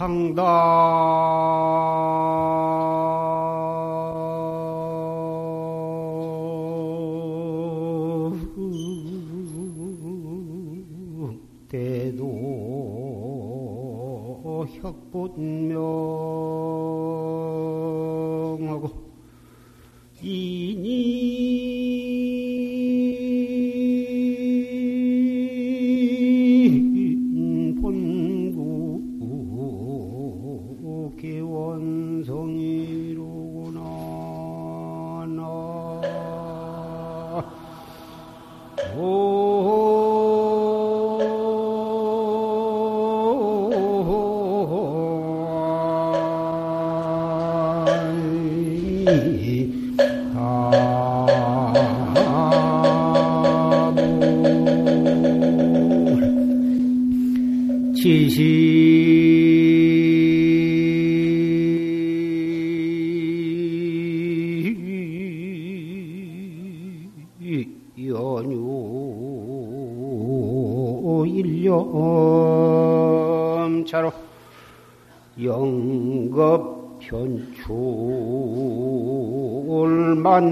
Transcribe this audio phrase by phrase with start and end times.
[0.00, 0.42] 당당
[11.68, 12.24] 대도
[14.80, 16.19] 혁분명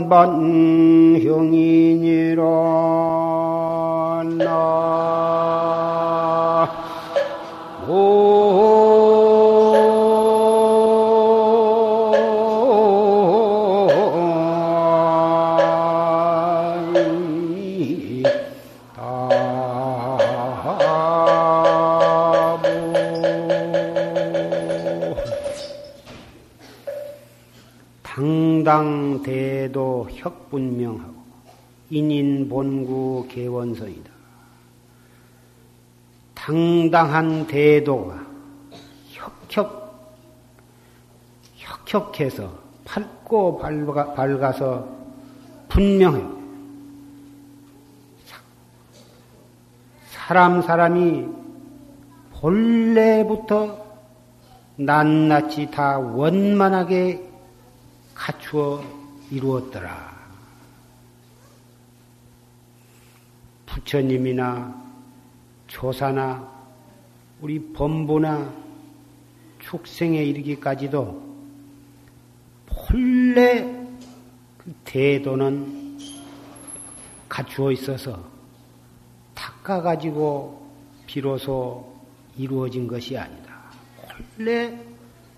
[0.06, 1.67] 만반형이
[30.10, 31.14] 혁분명하고
[31.90, 34.10] 인인 본구 개원서이다.
[36.34, 38.24] 당당한 대도가
[39.08, 40.12] 혁혁,
[41.56, 42.50] 혁혁해서
[42.84, 44.88] 밝고 밝아, 밝아서
[45.68, 46.38] 분명해요.
[50.06, 51.26] 사람, 사람이
[52.32, 53.86] 본래부터
[54.76, 57.28] 낱낱이 다 원만하게
[58.14, 58.82] 갖추어
[59.30, 60.18] 이루었더라.
[63.66, 64.74] 부처님이나
[65.66, 66.48] 조사나
[67.40, 68.52] 우리 범부나
[69.60, 71.28] 축생에 이르기까지도
[72.66, 73.62] 본래
[74.56, 75.98] 그 대도는
[77.28, 78.22] 갖추어 있어서
[79.34, 80.66] 닦아가지고
[81.06, 81.94] 비로소
[82.36, 83.54] 이루어진 것이 아니다.
[84.36, 84.78] 본래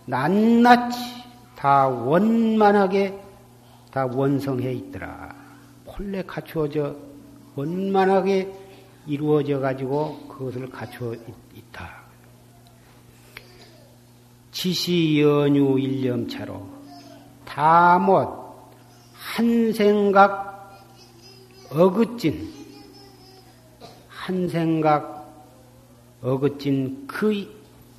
[0.07, 0.99] 낱낱이
[1.57, 3.30] 다 원만하게
[3.91, 5.35] 다 원성해 있더라.
[5.85, 6.97] 본래 갖추어져
[7.57, 8.53] 원만하게
[9.07, 11.15] 이루어져 가지고 그것을 갖추어
[11.55, 12.01] 있다.
[14.53, 16.69] 지시 연유 일념차로
[17.45, 18.29] 다못
[19.13, 20.79] 한 생각
[21.73, 22.53] 어긋진
[24.09, 25.21] 한 생각
[26.23, 27.33] 어긋진 그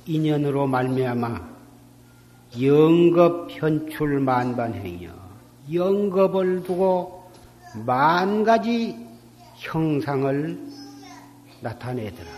[0.06, 1.52] 인연으로 말미암아
[2.60, 5.21] 영겁 현출 만반행이여
[5.70, 7.30] 영겁을 두고
[7.86, 8.96] 만 가지
[9.56, 10.58] 형상을
[11.60, 12.30] 나타내더라.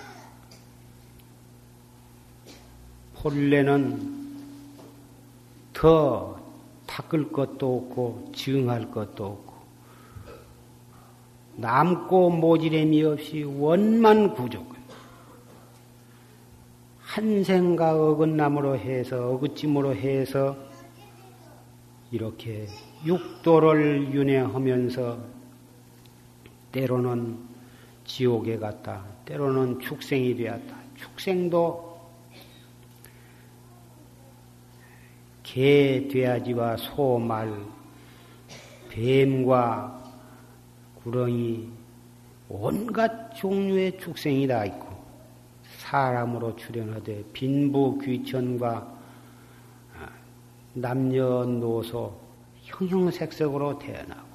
[3.15, 4.25] 본래는
[5.73, 6.39] 더
[6.87, 9.55] 닦을 것도 없고 증할 것도 없고
[11.57, 14.75] 남고 모지름이 없이 원만 구족.
[17.01, 20.57] 한 생각 어긋남으로 해서 어긋짐으로 해서
[22.11, 22.67] 이렇게
[23.05, 25.19] 육도를 윤회하면서
[26.73, 27.39] 때로는
[28.05, 30.77] 지옥에 갔다, 때로는 축생이 되었다.
[30.97, 31.95] 축생도
[35.43, 37.55] 개, 돼지와 소, 말,
[38.91, 40.03] 뱀과
[41.03, 41.69] 구렁이
[42.49, 44.87] 온갖 종류의 축생이 다 있고
[45.79, 48.95] 사람으로 출현하되 빈부 귀천과
[50.75, 52.24] 남녀노소
[52.65, 54.35] 형형색색으로 태어나고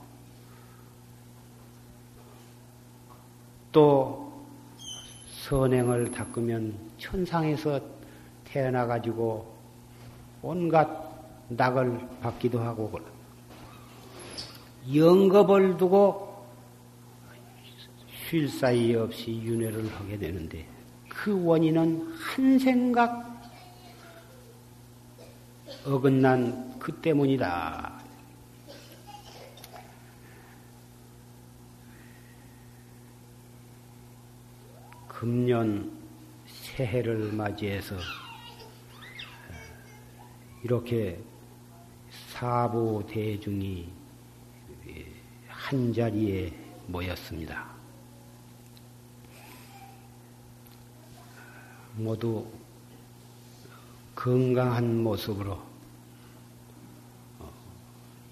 [3.71, 4.33] 또
[5.27, 7.79] 선행을 닦으면 천상에서
[8.43, 9.53] 태어나 가지고
[10.41, 10.87] 온갖
[11.49, 12.99] 낙을 받기도 하고
[14.93, 16.45] 영겁을 두고
[18.29, 20.67] 쉴 사이 없이 윤회를 하게 되는데
[21.07, 23.29] 그 원인은 한 생각
[25.85, 27.98] 어긋난 그 때문이다.
[35.19, 35.91] 금년
[36.47, 37.97] 새해를 맞이해서
[40.63, 41.21] 이렇게
[42.09, 43.91] 사부 대중이
[45.49, 46.53] 한 자리에
[46.87, 47.69] 모였습니다.
[51.97, 52.47] 모두
[54.15, 55.61] 건강한 모습으로
[57.39, 57.51] 어,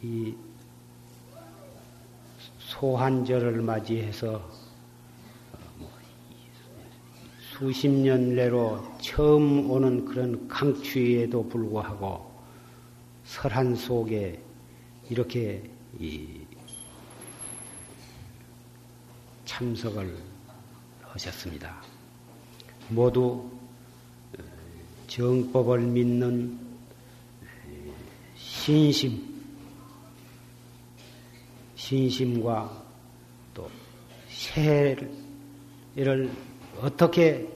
[0.01, 0.33] 이
[2.59, 4.66] 소한절을 맞이해서 어, 뭐
[7.57, 12.31] 수십 년 내로 처음 오는 그런 강추위에도 불구하고
[13.25, 14.39] 설한 속에
[15.09, 15.63] 이렇게
[19.43, 20.15] 참석을
[21.01, 21.81] 하셨습니다.
[22.89, 23.49] 모두
[24.37, 24.43] 어,
[25.07, 26.59] 정법을 믿는
[28.35, 29.41] 신심,
[31.75, 32.85] 신심과
[33.55, 33.67] 또
[34.29, 35.11] 새를
[36.81, 37.47] 어떻게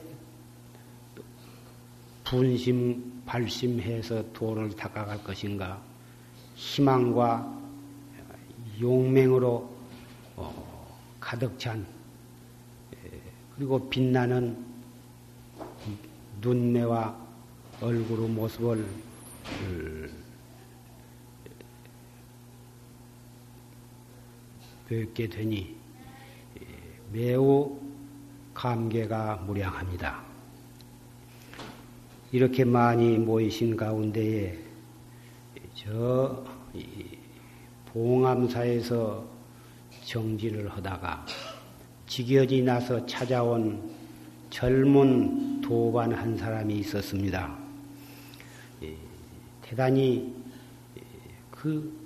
[2.23, 5.81] 분심, 발심해서 도를 닦아갈 것인가?
[6.55, 7.59] 희망과
[8.79, 9.69] 용맹으로
[10.37, 11.85] 어, 가득 찬
[13.55, 14.65] 그리고 빛나는
[16.41, 17.15] 눈매와
[17.81, 18.85] 얼굴의 모습을
[24.87, 25.75] 뵙게 되니
[27.11, 27.90] 매우
[28.53, 30.23] 감개가 무량합니다.
[32.31, 34.57] 이렇게 많이 모이신 가운데에
[35.73, 36.43] 저
[37.87, 39.25] 봉암사에서
[40.05, 41.25] 정진을 하다가
[42.07, 43.91] 직연이 나서 찾아온
[44.49, 47.57] 젊은 도반 한 사람이 있었습니다.
[49.61, 50.33] 대단히
[51.49, 51.97] 그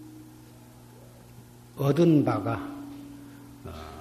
[1.78, 2.76] 얻은 바가
[3.66, 3.95] 어,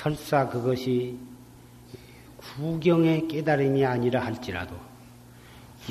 [0.00, 1.18] 설사 그것이
[2.38, 4.74] 구경의 깨달음이 아니라 할지라도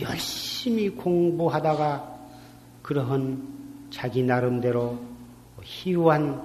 [0.01, 2.17] 열심히 공부하다가
[2.81, 4.99] 그러한 자기 나름대로
[5.61, 6.41] 희유한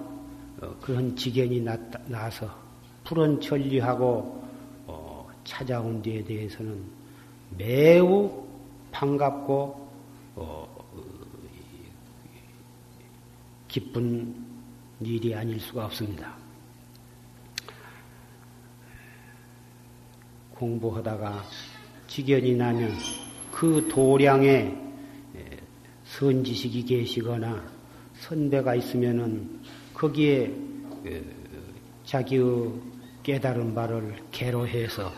[0.61, 1.65] 어, 그런 지견이
[2.07, 2.55] 나서
[3.03, 4.45] 푸른 천리하고
[4.87, 6.85] 어, 찾아온 데에 대해서는
[7.57, 8.47] 매우
[8.93, 9.89] 반갑고
[13.69, 14.35] 기쁜
[15.01, 16.44] 일이 아닐 수가 없습니다.
[20.65, 21.45] 공부하다가
[22.07, 22.93] 직연이 나면
[23.53, 24.75] 그 도량에
[26.05, 27.63] 선지식이 계시거나
[28.21, 29.61] 선배가 있으면은
[29.93, 30.55] 거기에
[32.05, 32.73] 자기의
[33.23, 35.13] 깨달은 바를 개로해서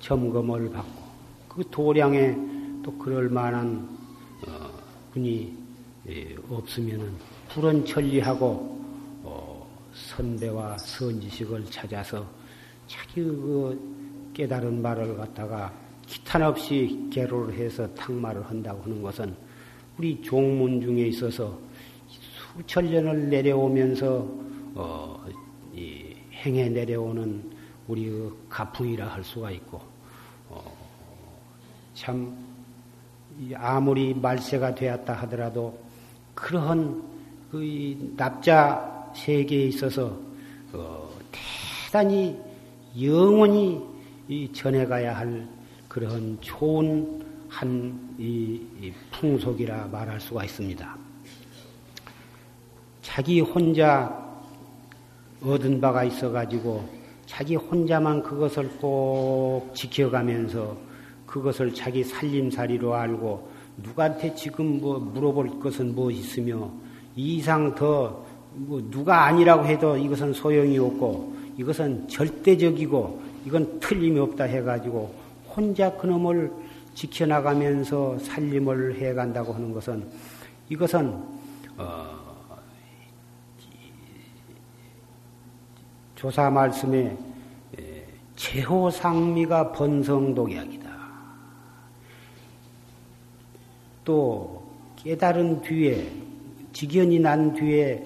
[0.00, 1.02] 점검을 받고
[1.48, 2.36] 그 도량에
[2.82, 3.88] 또 그럴 만한
[5.12, 5.64] 분이
[6.06, 7.14] 예, 없으면은
[7.48, 8.73] 불은 천리하고 어,
[9.94, 12.26] 선배와 선지식을 찾아서
[12.86, 15.72] 자기 그 깨달은 말을 갖다가
[16.06, 19.34] 기탄 없이 개로를 해서 탁말을 한다고 하는 것은
[19.96, 21.58] 우리 종문 중에 있어서
[22.08, 24.28] 수천 년을 내려오면서
[24.74, 25.24] 어,
[26.44, 27.50] 행해 내려오는
[27.86, 29.80] 우리 그 가풍이라 할 수가 있고
[30.50, 30.76] 어,
[31.94, 32.36] 참
[33.54, 35.78] 아무리 말세가 되었다 하더라도
[36.34, 37.02] 그러한
[37.50, 40.18] 그 납자 세계에 있어서
[40.72, 41.08] 어,
[41.86, 42.36] 대단히
[43.00, 43.80] 영원히
[44.52, 45.48] 전해가야 할
[45.88, 48.60] 그러한 좋은 한 이
[49.10, 50.96] 풍속이라 말할 수가 있습니다.
[53.02, 54.22] 자기 혼자
[55.42, 56.88] 얻은 바가 있어가지고
[57.26, 60.76] 자기 혼자만 그것을 꼭 지켜가면서
[61.26, 66.70] 그것을 자기 살림살이로 알고 누구한테 지금 뭐 물어볼 것은 뭐 있으며
[67.16, 68.23] 이 이상 더
[68.54, 75.14] 뭐 누가 아니라고 해도 이것은 소용이 없고 이것은 절대적이고 이건 틀림이 없다 해가지고
[75.48, 76.50] 혼자 그놈을
[76.94, 80.06] 지켜나가면서 살림을 해간다고 하는 것은
[80.68, 81.12] 이것은
[81.76, 82.24] 어
[86.14, 87.16] 조사 말씀에
[88.36, 90.84] 제호상미가 번성독약이다.
[94.04, 94.62] 또
[94.96, 96.10] 깨달은 뒤에
[96.72, 98.04] 직연이 난 뒤에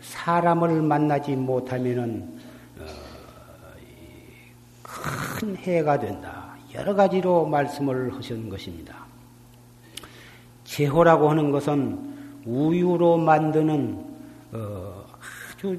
[0.00, 2.38] 사람을 만나지 못하면은
[2.78, 2.84] 어,
[4.82, 6.56] 큰 해가 된다.
[6.74, 9.06] 여러 가지로 말씀을 하신 것입니다.
[10.64, 14.04] 제호라고 하는 것은 우유로 만드는
[14.52, 15.04] 어,
[15.54, 15.78] 아주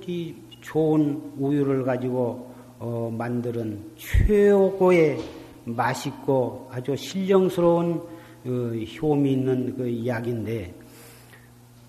[0.61, 5.19] 좋은 우유를 가지고 어, 만드는 최고의
[5.65, 8.01] 맛있고 아주 신령스러운
[8.43, 10.73] 그 효미 있는 그 약인데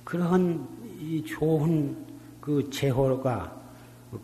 [0.04, 1.96] 그러한 이 좋은
[2.40, 3.56] 그 제호가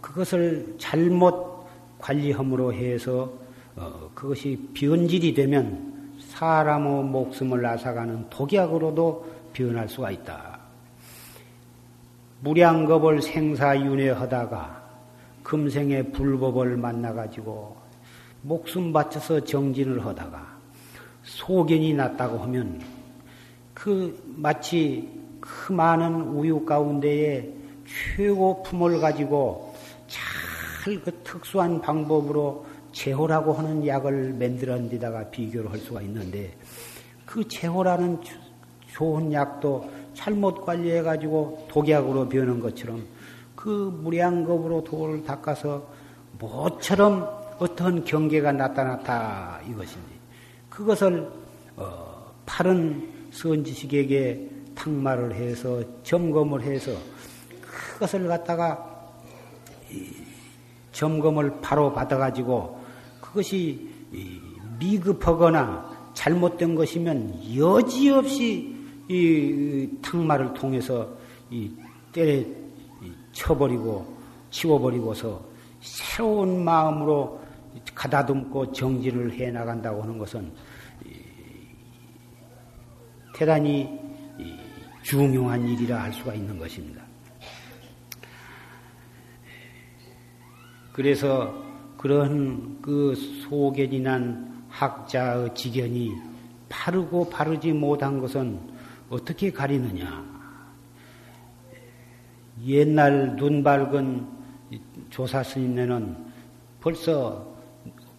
[0.01, 1.67] 그것을 잘못
[1.99, 3.33] 관리함으로 해서
[3.77, 10.59] 어, 그것이 변질이 되면 사람의 목숨을 앗아가는 독약으로도 변할 수가 있다.
[12.41, 14.85] 무량겁을 생사윤회하다가
[15.43, 17.77] 금생에 불법을 만나가지고
[18.43, 20.57] 목숨 바쳐서 정진을 하다가
[21.23, 22.81] 소견이 났다고 하면
[23.73, 25.09] 그 마치
[25.47, 27.49] 그 많은 우유 가운데에
[27.87, 29.75] 최고 품을 가지고
[30.09, 30.37] 잘
[30.95, 36.57] 그 특수한 방법으로 제호라고 하는 약을 만들어 데다가 비교를 할 수가 있는데
[37.25, 38.21] 그 제호라는
[38.93, 43.05] 좋은 약도 잘못 관리해 가지고 독약으로 변한 것처럼
[43.57, 45.87] 그 무량겁으로 돌을 닦아서
[46.39, 50.09] 모처럼 어떤 경계가 나타났다 이것인지
[50.71, 51.29] 그것을
[51.77, 56.93] 어, 파른 선지식에게 탁말을 해서 점검을 해서
[57.61, 59.11] 그것을 갖다가
[60.93, 62.81] 점검을 바로 받아가지고
[63.21, 63.89] 그것이
[64.79, 68.77] 미급하거나 잘못된 것이면 여지없이
[69.09, 71.09] 이 탁말을 통해서
[71.51, 71.73] 이
[72.13, 72.45] 때려
[73.33, 74.17] 쳐버리고
[74.51, 75.45] 치워버리고서
[75.81, 77.41] 새로운 마음으로
[77.95, 80.51] 가다듬고 정진을 해 나간다고 하는 것은
[83.35, 84.06] 대단히
[85.07, 87.01] 중요한 일이라 할 수가 있는 것입니다.
[90.93, 91.55] 그래서
[91.97, 96.13] 그런 그 소견이 난 학자의 지견이
[96.69, 98.59] 바르고 바르지 못한 것은
[99.09, 100.25] 어떻게 가리느냐?
[102.65, 104.27] 옛날 눈 밝은
[105.11, 106.17] 조사 스님네는
[106.81, 107.47] 벌써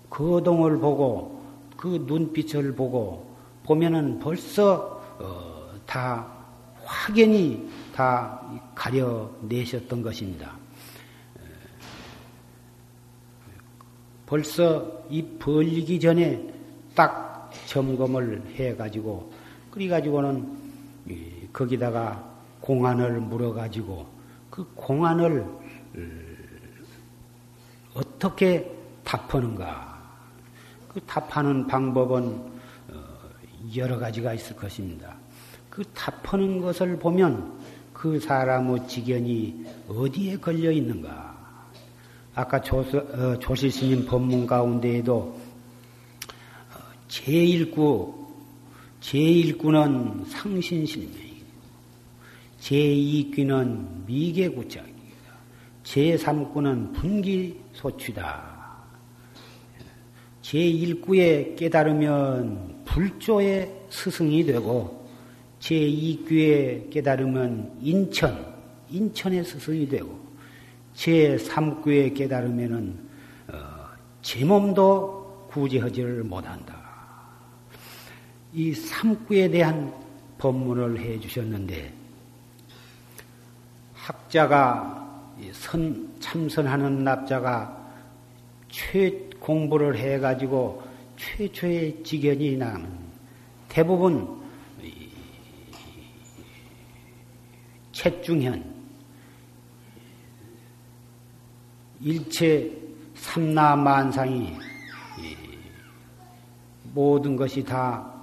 [0.09, 1.43] 거동을 보고
[1.75, 3.29] 그 눈빛을 보고
[3.63, 6.36] 보면은 벌써 어, 다
[6.87, 8.41] 확연히 다
[8.73, 10.55] 가려내셨던 것입니다.
[14.25, 16.53] 벌써 이 벌리기 전에
[16.95, 19.31] 딱 점검을 해가지고
[19.71, 20.57] 그래가지고는
[21.53, 24.07] 거기다가 공안을 물어가지고
[24.49, 26.01] 그 공안을 어,
[27.93, 28.69] 어떻게
[29.03, 29.97] 답하는가
[30.89, 32.23] 그 답하는 방법은
[32.89, 33.03] 어,
[33.75, 35.15] 여러 가지가 있을 것입니다.
[35.77, 37.53] 그 답하는 것을 보면
[37.93, 41.67] 그 사람의 지견이 어디에 걸려 있는가
[42.33, 45.39] 아까 조, 어, 조실 스님 법문 가운데에도 어,
[47.07, 48.11] 제1구,
[49.01, 51.45] 제1구는 상신실명이고,
[52.59, 54.87] 제2구는 미개구짝이다.
[55.83, 58.57] 제3구는 분기소취다.
[60.41, 64.96] 제1구에 깨달으면 불조의 스승이 되고,
[65.59, 68.55] 제2구에 깨달으면 인천,
[68.89, 70.17] 인천의 스승이 되고,
[70.95, 72.97] 제3구에 깨달으면은
[73.49, 73.55] 어,
[74.21, 76.75] 제 몸도 구제하지를 못한다.
[78.53, 79.93] 이 3구에 대한
[80.37, 81.93] 법문을 해 주셨는데
[83.93, 87.75] 학자가 선 참선하는 납자가
[88.69, 90.83] 최 공부를 해 가지고
[91.17, 92.97] 최초의 지견이 나면
[93.67, 94.41] 대부분
[97.97, 98.63] 채중현.
[102.01, 102.71] 일체
[103.15, 104.55] 삼라만상이
[106.93, 108.17] 모든 것이 다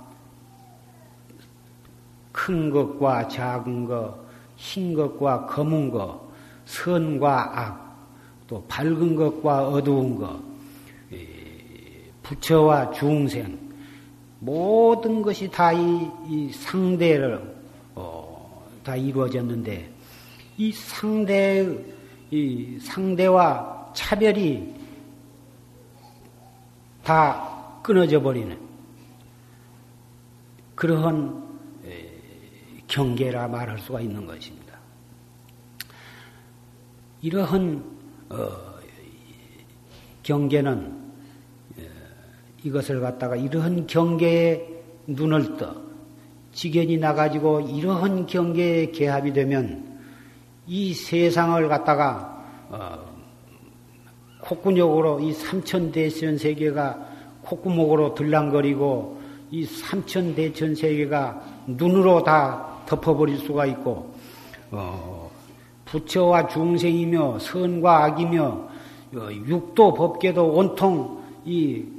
[2.31, 4.17] 큰 것과 작은 것,
[4.57, 6.21] 흰 것과 검은 것,
[6.67, 8.09] 선과 악,
[8.47, 10.41] 또 밝은 것과 어두운 것,
[12.23, 13.59] 부처와 중생,
[14.41, 17.54] 모든 것이 다 이 상대를 어,
[18.85, 19.91] 다 이루어졌는데
[20.59, 21.67] 이 상대
[22.31, 24.75] 이 상대와 차별이
[27.03, 28.59] 다 끊어져 버리는
[30.75, 31.45] 그러한
[32.87, 34.79] 경계라 말할 수가 있는 것입니다.
[37.23, 37.83] 이러한
[38.29, 38.75] 어,
[40.23, 41.05] 경계는
[42.63, 44.67] 이것을 갖다가 이러한 경계에
[45.07, 45.84] 눈을 떠
[46.55, 49.99] 지견이 나가지고 이러한 경계에 개합이 되면
[50.67, 52.99] 이 세상을 갖다가 어,
[54.41, 56.99] 콧구녕으로 이 삼천대천 세계가
[57.43, 59.21] 콧구멍으로 들랑거리고
[59.51, 64.15] 이 삼천대천 세계가 눈으로 다 덮어버릴 수가 있고
[64.71, 65.31] 어,
[65.85, 68.69] 부처와 중생이며 선과 악이며
[69.17, 71.95] 어, 육도 법계도 온통 이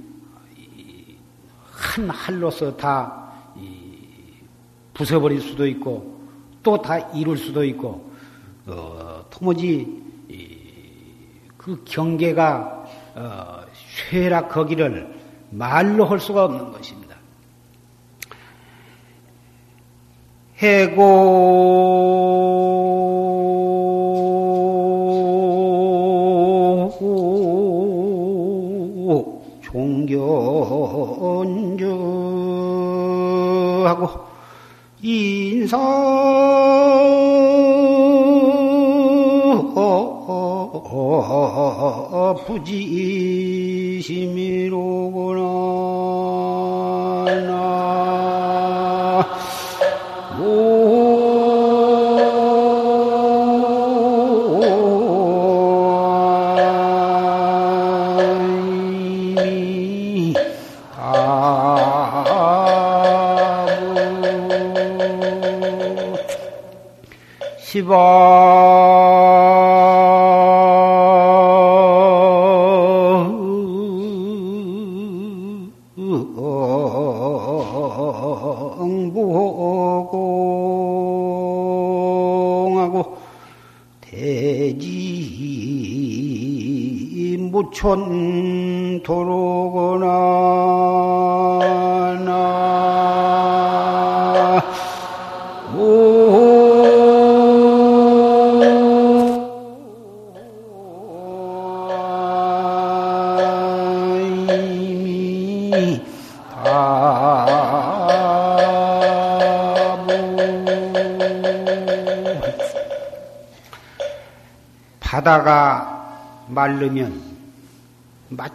[1.95, 3.24] 한 할로서 다
[4.95, 6.15] 부숴버릴 수도 있고
[6.63, 8.09] 또 다 이룰 수도 있고
[8.65, 10.03] 어, 도무지
[11.57, 12.85] 그 경계가
[13.15, 13.61] 어,
[14.09, 15.15] 쇠락거기를
[15.51, 17.15] 말로 할 수가 없는 것입니다.
[20.57, 21.45] 해고
[29.61, 31.54] 종견
[35.07, 35.77] 인사
[42.47, 43.99] 부지심이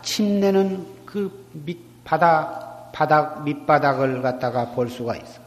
[0.00, 5.40] 마침내는 그 밑바다 바닥 밑바닥을 갖다가 볼 수가 있어.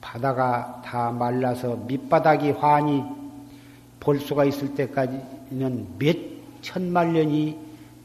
[0.00, 3.02] 바다가 다 말라서 밑바닥이 환히
[4.00, 6.16] 볼 수가 있을 때까지는 몇
[6.62, 7.58] 천만 년이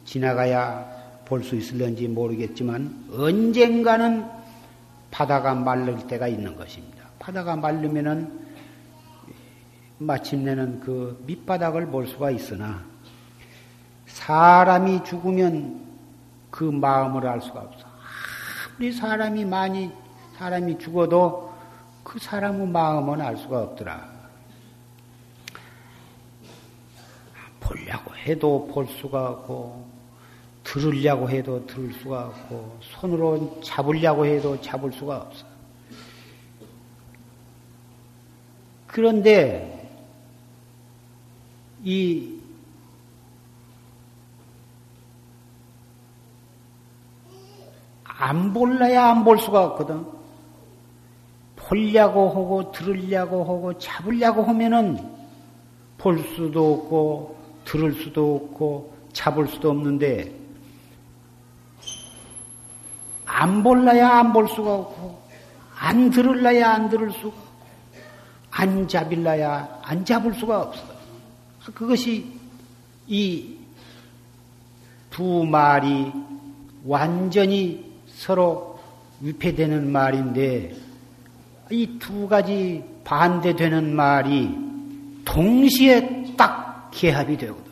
[0.06, 4.26] 지나가야 볼 수 있을런지 모르겠지만 언젠가는
[5.12, 7.06] 바다가 마를 때가 있는 것입니다.
[7.20, 8.48] 바다가 마르면은
[10.00, 12.84] 마침내는 그 밑바닥을 볼 수가 있으나
[14.10, 15.88] 사람이 죽으면
[16.52, 17.88] 그 마음을 알 수가 없어.
[18.76, 19.92] 아무리 사람이 많이
[20.38, 21.54] 사람이 죽어도
[22.04, 24.20] 그 사람의 마음은 알 수가 없더라.
[27.60, 29.88] 보려고 해도 볼 수가 없고
[30.64, 35.46] 들으려고 해도 들을 수가 없고 손으로 잡으려고 해도 잡을 수가 없어.
[38.88, 39.76] 그런데
[41.84, 42.39] 이
[48.22, 50.06] 안 볼래야 안 볼 수가 없거든.
[51.56, 54.98] 보려고 하고 들으려고 하고 잡으려고 하면은
[55.98, 60.34] 볼 수도 없고 들을 수도 없고 잡을 수도 없는데
[63.26, 65.22] 안 볼래야 안 볼 수가 없고
[65.78, 67.50] 안 들을래야 안 들을 수가 없고
[68.52, 70.84] 안 잡을래야 안 잡을 수가 없어.
[71.74, 72.26] 그것이
[73.08, 73.56] 이
[75.10, 76.12] 두 말이
[76.86, 77.89] 완전히
[78.20, 78.78] 서로
[79.22, 80.76] 위패되는 말인데
[81.72, 84.50] 이 두 가지 반대되는 말이
[85.24, 87.72] 동시에 딱 개합이 되거든.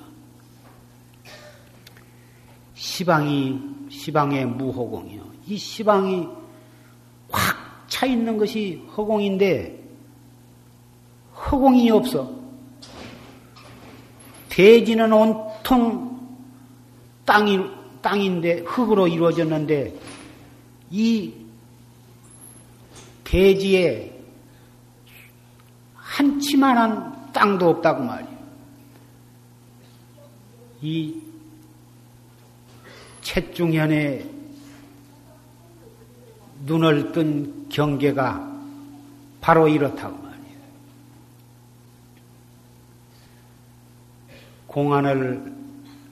[2.76, 5.22] 시방이 시방의 무허공이요.
[5.48, 6.28] 이 시방이
[7.30, 9.84] 확 차 있는 것이 허공인데
[11.34, 12.32] 허공이 없어.
[14.50, 16.18] 대지는 온통
[17.26, 17.60] 땅이,
[18.02, 19.94] 땅인데, 흙으로 이루어졌는데,
[20.90, 21.34] 이
[23.24, 24.18] 대지에
[25.94, 28.38] 한 치만한 땅도 없다고 말이에요.
[30.82, 31.22] 이
[33.22, 34.30] 채중현의
[36.66, 38.58] 눈을 뜬 경계가
[39.42, 40.58] 바로 이렇다고 말이에요.
[44.68, 45.54] 공안을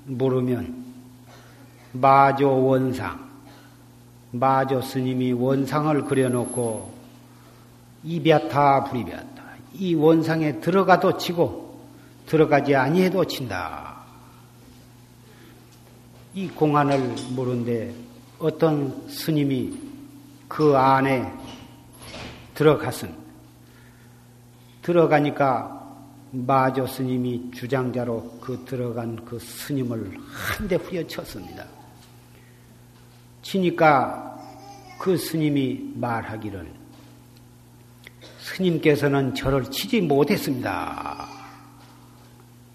[0.05, 0.85] 모르면
[1.93, 3.24] 마조 원상,
[4.39, 6.93] 마조 스님이 원상을 그려놓고
[8.03, 9.43] 이비아타 불이비아타
[9.73, 11.79] 이 원상에 들어가도 치고
[12.25, 13.95] 들어가지 아니해도 친다.
[16.33, 17.93] 이 공안을 모르는데
[18.39, 19.73] 어떤 스님이
[20.47, 21.31] 그 안에
[22.53, 23.13] 들어갔은
[24.81, 25.71] 들어가니까
[26.31, 31.74] 마조 스님이 주장자로 그 들어간 그 스님을 한 대 후려쳤습니다.
[33.45, 34.39] 치니까
[34.97, 36.73] 그 스님이 말하기를
[38.39, 41.27] 스님께서는 저를 치지 못했습니다.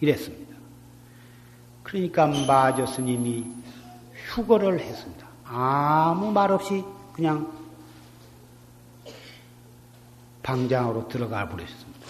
[0.00, 0.56] 이랬습니다.
[1.82, 3.46] 그러니까 마조 스님이
[4.14, 5.26] 휴거를 했습니다.
[5.44, 7.52] 아무 말 없이 그냥
[10.44, 12.00] 방장으로 들어가 버렸습니다.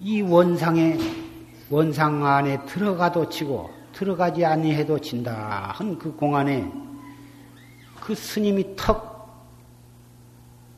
[0.00, 0.98] 이 원상에
[1.68, 6.70] 원상 안에 들어가도 치고 들어가지 아니해도 진다 한 그 공안에
[7.98, 9.16] 그 스님이 턱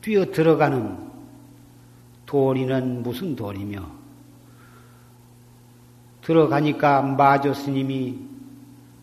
[0.01, 0.97] 뛰어 들어가는
[2.25, 3.85] 도리는 무슨 도리며
[6.21, 8.17] 들어가니까 마조 스님이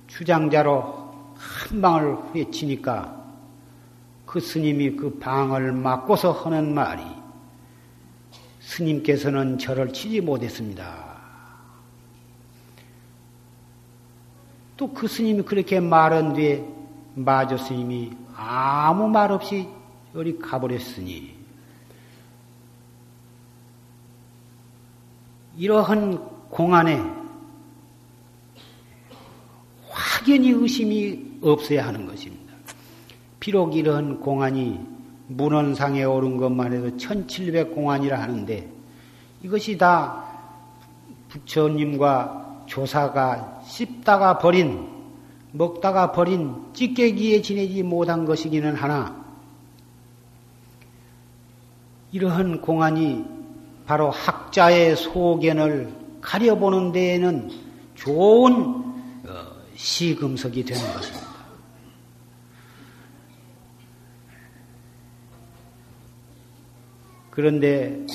[0.07, 3.15] 주장자로 한 방을 후려치니까
[4.25, 7.03] 그 스님이 그 방을 막고서 하는 말이
[8.61, 11.06] 스님께서는 저를 치지 못했습니다.
[14.77, 16.65] 또 그 스님이 그렇게 말한 뒤에
[17.15, 19.67] 마조 스님이 아무 말 없이
[20.15, 21.35] 여리 가버렸으니
[25.57, 26.19] 이러한
[26.51, 27.03] 공안에
[29.89, 32.53] 확연히 의심이 없어야 하는 것입니다.
[33.41, 34.79] 비록 이러한 공안이
[35.29, 38.71] 문헌상에 오른 것만 해도 1700 공안이라 하는데
[39.43, 40.25] 이것이 다
[41.29, 44.89] 부처님과 조사가 씹다가 버린
[45.53, 49.25] 먹다가 버린 찌개기에 지내지 못한 것이기는 하나
[52.13, 53.25] 이러한 공안이
[53.87, 57.51] 바로 학자의 소견을 가려보는 데에는
[57.95, 61.27] 좋은 어, 시금석이 되는 것입니다.
[67.31, 68.07] 그런데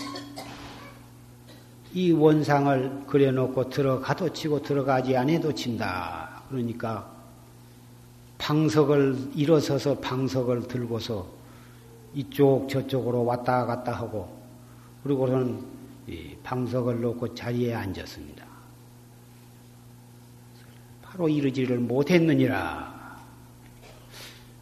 [1.94, 6.42] 이 원상을 그려놓고 들어가도 치고 들어가지 않아도 친다.
[6.50, 7.12] 그러니까
[8.38, 11.28] 방석을 일어서서 방석을 들고서
[12.14, 14.42] 이쪽 저쪽으로 왔다 갔다 하고
[15.04, 15.64] 그리고는
[16.44, 18.46] 방석을 놓고 자리에 앉았습니다.
[21.02, 23.18] 바로 이르지를 못했느니라.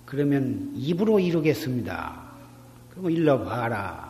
[0.06, 2.22] 그러면 입으로 이루겠습니다.
[2.90, 4.09] 그럼 일러 봐라.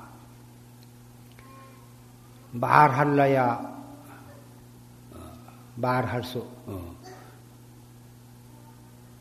[2.52, 3.84] 말할라야
[5.12, 5.18] 어,
[5.76, 6.96] 말할 수 어,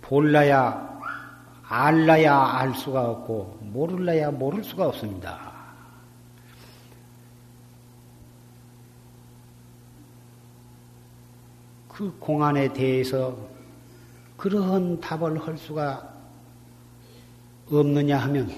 [0.00, 0.88] 볼라야
[1.64, 5.48] 알라야 알 수가 없고 모를라야 모를 수가 없습니다.
[11.88, 13.36] 그 공안에 대해서
[14.36, 16.14] 그러한 답을 할 수가
[17.70, 18.50] 없느냐 하면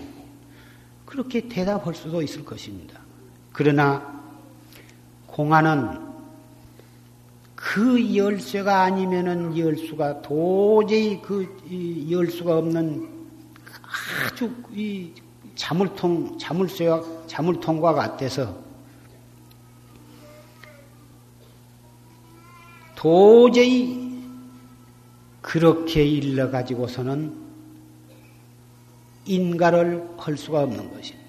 [1.06, 3.00] 그렇게 대답할 수도 있을 것입니다.
[3.52, 4.19] 그러나
[5.40, 5.98] 공안은
[7.55, 11.46] 그 열쇠가 아니면은 열 수가 도저히 그
[12.11, 13.09] 열 수가 없는
[14.26, 15.11] 아주 이
[15.55, 18.55] 자물통 자물쇠와 자물통과 같아서
[22.94, 24.22] 도저히
[25.40, 27.35] 그렇게 일러 가지고서는
[29.24, 31.19] 인가를 할 수가 없는 것입니다.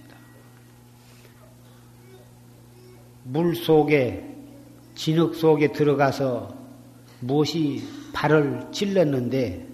[3.23, 4.27] 물 속에
[4.95, 6.53] 진흙 속에 들어가서
[7.19, 9.67] 무엇이 발을 찔렀는데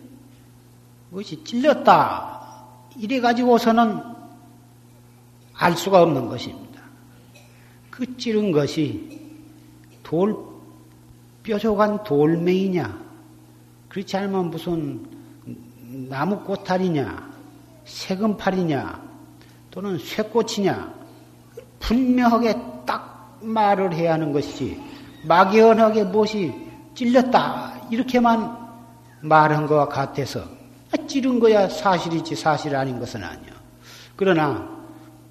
[1.10, 2.66] 무엇이 찔렸다
[2.98, 4.02] 이래 가지고서는
[5.54, 6.82] 알 수가 없는 것입니다.
[7.90, 9.20] 그 찌른 것이
[10.04, 10.36] 돌
[11.44, 13.08] 뾰족한 돌멩이냐
[13.90, 15.06] 그렇지 않으면 무슨
[16.10, 17.34] 나무 꽃알이냐
[17.86, 19.08] 세금팔이냐
[19.72, 20.94] 또는 쇠꽃이냐
[21.80, 22.77] 분명하게 딱
[23.42, 24.82] 말을 해야 하는 것이지
[25.24, 26.54] 막연하게 무엇이
[26.94, 28.68] 찔렸다 이렇게만
[29.22, 30.42] 말한 것과 같아서
[30.92, 33.54] 아, 찌른 거야 사실이지 사실 아닌 것은 아니야.
[34.16, 34.78] 그러나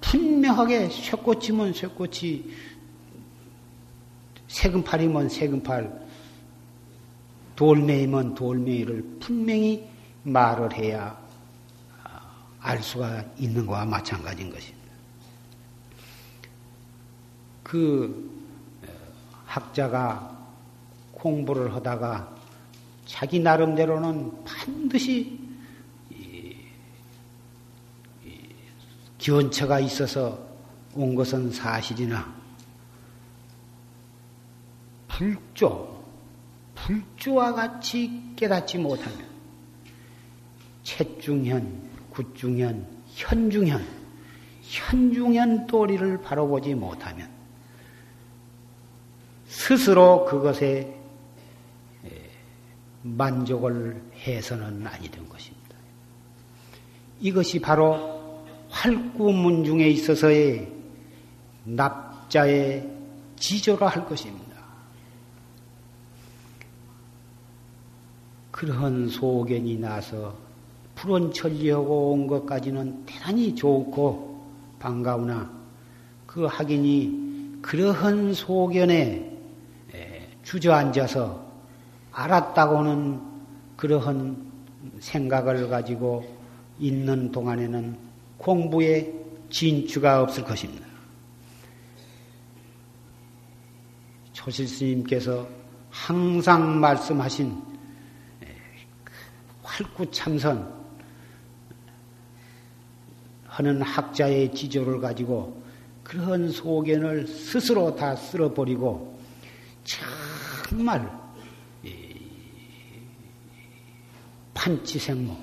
[0.01, 2.45] 분명하게 쇠꽃이면 쇠꽃이
[4.47, 6.07] 세금팔이면 세금팔
[7.55, 9.87] 돌멩이면 돌멩이를 분명히
[10.23, 11.17] 말을 해야
[12.59, 14.76] 알 수가 있는 것과 마찬가지인 것입니다.
[17.67, 18.31] 그
[18.81, 18.87] 어,
[19.45, 20.37] 학자가
[21.11, 22.33] 공부를 하다가
[23.05, 25.37] 자기 나름대로는 반드시
[29.17, 30.39] 기원처가 있어서
[30.95, 32.33] 온 것은 사실이나
[35.09, 36.05] 불조,
[36.73, 39.27] 불조와 같이 깨닫지 못하면
[40.83, 43.85] 채중현, 굿중현, 현중현,
[44.61, 47.36] 현중현 도리를 바로 보지 못하면
[49.47, 50.93] 스스로 그것에
[53.01, 55.75] 만족을 해서는 아니 된 것입니다.
[57.19, 60.71] 이것이 바로 활구문 중에 있어서의
[61.63, 62.89] 납자의
[63.37, 64.45] 지조라 할 것입니다.
[68.51, 70.35] 그런 소견이 나서
[70.95, 74.43] 푸른 천리하고 온 것까지는 대단히 좋고
[74.79, 75.51] 반가우나
[76.25, 79.36] 그 학인이 그러한 소견에
[80.47, 81.45] 주저앉아서
[82.13, 83.21] 알았다고는
[83.75, 84.49] 그러한
[85.01, 86.23] 생각을 가지고
[86.79, 87.97] 있는 동안에는
[88.37, 89.13] 공부에
[89.49, 90.87] 진추가 없을 것입니다.
[94.31, 95.45] 조실 스님께서
[95.89, 97.61] 항상 말씀하신
[99.63, 100.73] 활구참선
[103.47, 105.61] 하는 학자의 지조를 가지고
[106.05, 109.17] 그런 소견을 스스로 다 쓸어버리고
[110.67, 111.09] 정말
[114.53, 115.35] 판치생모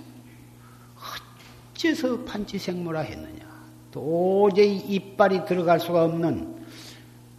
[1.74, 3.44] 어째서 판치생모라 했느냐.
[3.90, 6.66] 도저히 이빨이 들어갈 수가 없는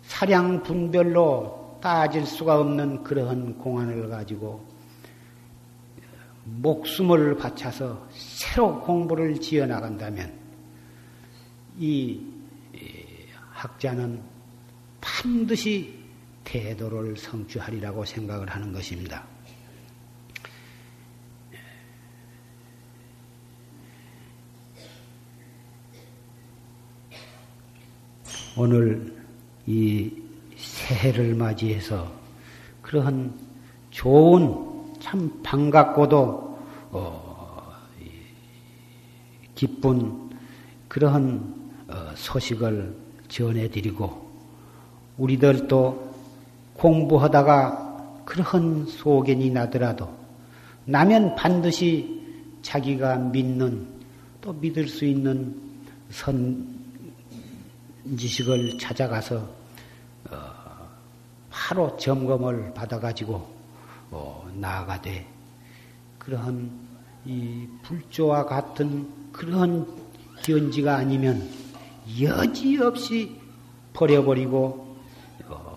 [0.04, 4.66] 사량 분별로 따질 수가 없는 그러한 공안을 가지고
[6.46, 10.34] 목숨을 바쳐서 새로 공부를 지어 나간다면
[11.78, 12.22] 이
[13.52, 14.22] 학자는
[15.02, 15.95] 반드시
[16.56, 19.26] 태도를 성취하리라고 생각을 하는 것입니다.
[28.58, 29.14] 오늘
[29.68, 30.10] 이
[30.56, 32.10] 새해를 맞이해서
[32.82, 33.38] 그러한
[33.92, 36.58] 좋은 참 반갑고도
[36.92, 37.74] 어,
[39.56, 40.30] 기쁜
[40.88, 41.54] 그러한
[41.90, 42.96] 어, 소식을
[43.28, 44.26] 전해드리고
[45.18, 46.15] 우리들도
[46.76, 50.10] 공부하다가 그러한 소견이 나더라도
[50.86, 52.22] 나면 반드시
[52.62, 53.88] 자기가 믿는
[54.42, 55.56] 또 믿을 수 있는
[56.10, 56.76] 선
[58.18, 59.38] 지식을 찾아가서
[60.30, 60.38] 어,
[61.50, 63.48] 바로 점검을 받아가지고
[64.12, 65.28] 어, 나아가되
[66.20, 66.70] 그러한
[67.26, 69.88] 이 불조와 같은 그런
[70.44, 71.50] 기언지가 아니면
[72.22, 73.40] 여지없이
[73.94, 74.98] 버려버리고
[75.48, 75.76] 어,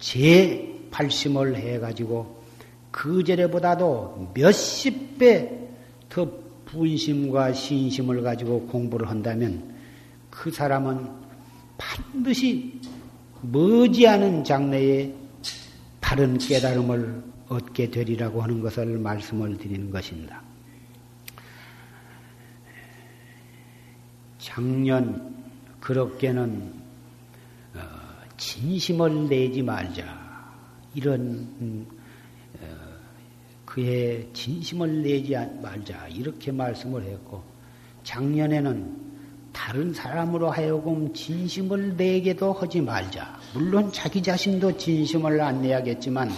[0.00, 2.42] 재발심을 해가지고
[2.90, 5.60] 그 전에보다도 몇십 배
[6.10, 6.28] 더
[6.66, 9.74] 분심과 신심을 가지고 공부를 한다면
[10.28, 11.08] 그 사람은
[11.78, 12.78] 반드시
[13.40, 15.14] 머지않은 장래에
[16.00, 20.42] 바른 깨달음을 얻게 되리라고 하는 것을 말씀을 드리는 것입니다.
[24.38, 25.34] 작년
[25.80, 26.79] 그렇게는 어,
[28.40, 30.02] 진심을 내지 말자
[30.94, 31.20] 이런
[31.60, 31.86] 음,
[32.58, 32.66] 어,
[33.66, 37.42] 그의 진심을 내지 말자 이렇게 말씀을 했고
[38.02, 39.10] 작년에는
[39.52, 43.38] 다른 사람으로 하여금 진심을 내게도 하지 말자.
[43.52, 46.30] 물론 자기 자신도 진심을 안 내야겠지만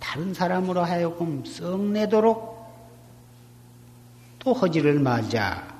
[0.00, 2.52] 다른 사람으로 하여금 썩 내도록
[4.40, 5.72] 또 허지를 말자.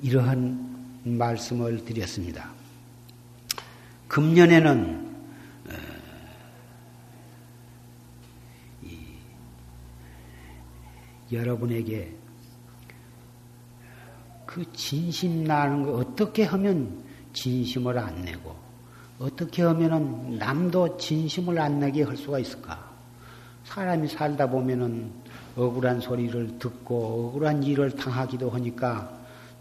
[0.00, 2.61] 이러한 말씀을 드렸습니다.
[4.12, 5.16] 금년에는
[5.68, 5.72] 어,
[11.32, 12.14] 여러분에게
[14.44, 18.54] 그 진심 나는 거 어떻게 하면 진심을 안 내고
[19.18, 22.92] 어떻게 하면은 남도 진심을 안 내게 할 수가 있을까?
[23.64, 25.10] 사람이 살다 보면은
[25.56, 29.10] 억울한 소리를 듣고 억울한 일을 당하기도 하니까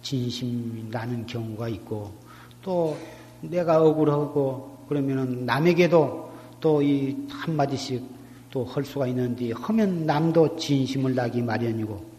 [0.01, 2.13] 진심이 나는 경우가 있고
[2.61, 2.97] 또
[3.41, 8.03] 내가 억울하고 그러면은 남에게도 또 이 한마디씩
[8.51, 12.11] 또 할 수가 있는데 하면 남도 진심을 나기 마련이고.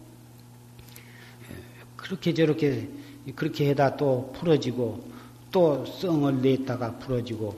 [1.96, 2.88] 그렇게 저렇게
[3.36, 5.04] 그렇게 해다 또 풀어지고
[5.52, 7.54] 또 썽을 냈다가 풀어지고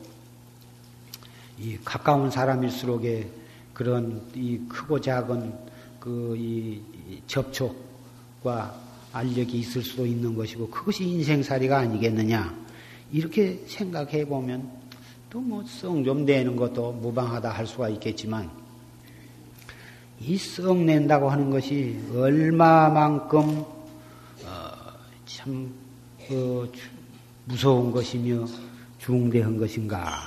[1.59, 3.31] 이 가까운 사람일수록에
[3.72, 5.53] 그런 이 크고 작은
[6.00, 6.81] 그 이
[7.27, 8.74] 접촉과
[9.12, 12.63] 알력이 있을 수도 있는 것이고 그것이 인생살이가 아니겠느냐
[13.14, 14.68] 이렇게 생각해 보면
[15.31, 18.50] 또뭐썽좀 내는 것도 무방하다 할 수가 있겠지만
[20.18, 23.64] 이썽 낸다고 하는 것이 얼마만큼
[25.27, 25.72] 참
[26.29, 26.66] 어,
[27.44, 28.46] 무서운 것이며
[28.98, 30.18] 중대한 것인가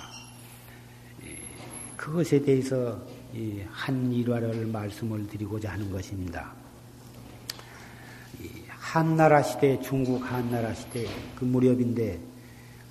[1.97, 2.97] 그것에 대해서
[3.69, 6.53] 한 일화를 말씀을 드리고자 하는 것입니다.
[8.69, 12.17] 한나라 시대, 중국 한나라 시대 그 무렵인데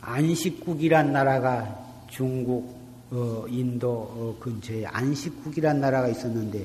[0.07, 2.77] 안식국이란 나라가 중국,
[3.11, 6.65] 어, 인도 어, 근처에 안식국이란 나라가 있었는데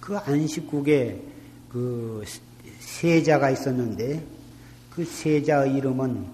[0.00, 1.22] 그 안식국에
[1.68, 2.24] 그
[2.78, 4.24] 세자가 있었는데
[4.88, 6.26] 그 세자의 이름은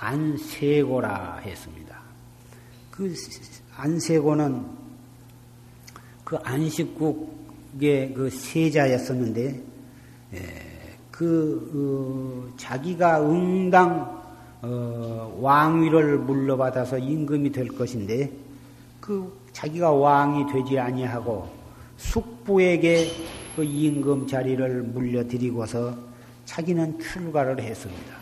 [0.00, 1.96] 안세고라 했습니다.
[2.90, 3.14] 그
[3.76, 4.66] 안세고는
[6.24, 9.62] 그 안식국의 그 세자였었는데
[10.34, 10.38] 예,
[11.12, 14.17] 그 어, 자기가 응당
[14.62, 18.30] 어, 왕위를 물러받아서 임금이 될 것인데
[19.00, 21.48] 그 자기가 왕이 되지 아니하고
[21.96, 23.08] 숙부에게
[23.54, 25.96] 그 임금 자리를 물려드리고서
[26.44, 28.16] 자기는 출가를 했습니다.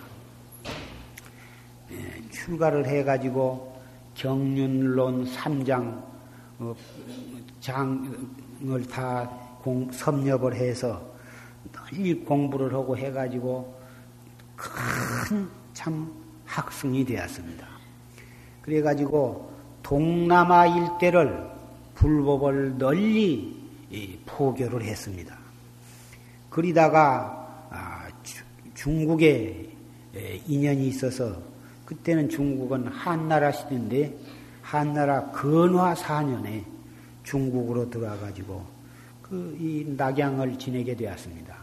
[1.93, 3.77] 예, 출가를 해가지고
[4.15, 6.03] 경륜론 3장
[6.59, 6.75] 어,
[7.61, 9.29] 장을 다
[9.63, 11.03] 공, 섭렵을 해서
[11.73, 13.75] 널리 공부를 하고 해가지고
[14.57, 16.11] 큰참
[16.47, 17.67] 학승이 되었습니다.
[18.63, 21.49] 그래가지고 동남아 일대를
[21.95, 23.57] 불법을 널리
[24.27, 25.37] 포교를 했습니다.
[26.51, 28.09] 그리다가 아,
[28.75, 29.71] 중국에
[30.47, 31.37] 인연이 있어서
[31.85, 34.17] 그때는 중국은 한나라 시대인데
[34.63, 36.65] 한나라 근화 4년에
[37.23, 38.77] 중국으로 들어가가지고
[39.23, 41.55] 그 이 낙양을 지내게 되었습니다.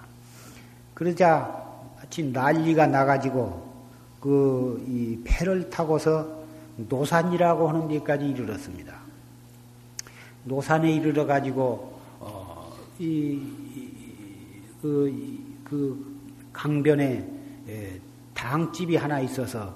[0.94, 1.64] 그러자
[1.98, 3.73] 마치 난리가 나가지고
[4.24, 6.46] 그이 패를 타고서
[6.78, 9.02] 노산이라고 하는 데까지 이르렀습니다.
[10.46, 13.42] 노산에 이르러 가지고 어, 이,
[14.82, 16.20] 그, 그
[16.54, 17.30] 강변에
[17.68, 18.00] 예,
[18.34, 19.76] 당집이 하나 있어서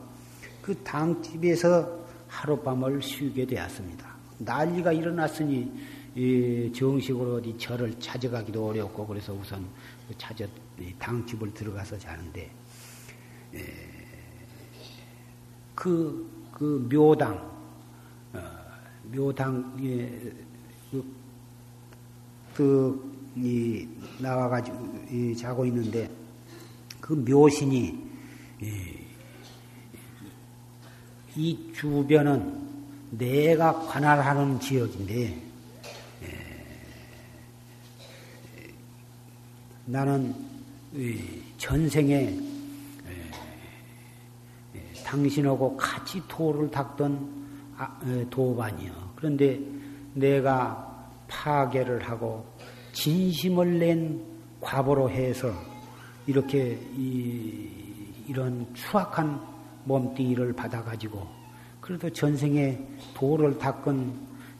[0.61, 4.07] 그 당집에서 하룻밤을 쉬게 되었습니다.
[4.37, 9.67] 난리가 일어났으니 정식으로 어디 절을 찾아가기도 어렵고 그래서 우선
[10.07, 10.45] 그 찾아
[10.99, 12.49] 당집을 들어가서 자는데
[15.77, 17.35] 그, 그 묘당
[18.33, 18.39] 어,
[19.13, 20.09] 묘당에
[20.89, 21.05] 그,
[22.55, 23.87] 그 이,
[24.17, 26.09] 나와가지고 이, 자고 있는데
[26.99, 28.09] 그 묘신이
[28.59, 28.97] 이,
[31.35, 32.67] 이 주변은
[33.11, 35.43] 내가 관할하는 지역인데
[39.85, 40.33] 나는
[41.59, 42.46] 전생에
[45.07, 47.97] 당신하고 같이 도를 닦던 아,
[48.29, 48.91] 도반이요.
[49.15, 49.59] 그런데
[50.13, 52.45] 내가 파괴를 하고
[52.91, 54.21] 진심을 낸
[54.59, 55.51] 과보로 해서
[56.25, 57.69] 이렇게 이,
[58.27, 59.39] 이런 추악한
[59.85, 61.25] 몸뚱이를 받아가지고
[61.79, 62.77] 그래도 전생에
[63.13, 64.13] 도를 닦은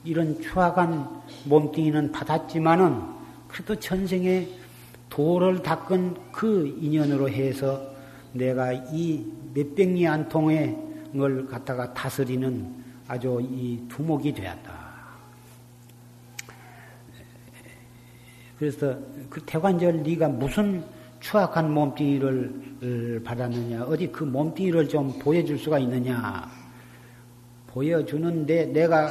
[0.06, 3.02] 이런 추악한 몸뚱이는 받았지만은
[3.50, 4.48] 그래도 전생에
[5.10, 7.82] 도를 닦은 그 인연으로 해서
[8.32, 9.26] 내가 이
[9.58, 10.78] 몇백리 안 통의
[11.18, 12.76] 걸 갖다가 다스리는
[13.08, 14.88] 아주 이 두목이 되었다.
[18.60, 18.96] 그래서
[19.30, 20.84] 그 태관절 네가 무슨
[21.20, 26.48] 추악한 몸뚱이를 받았느냐 어디 그 몸뚱이를 좀 보여줄 수가 있느냐
[27.68, 29.10] 보여주는데 내가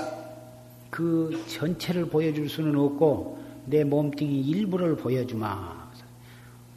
[0.91, 5.91] 그 전체를 보여줄 수는 없고 내 몸뚱이 일부를 보여주마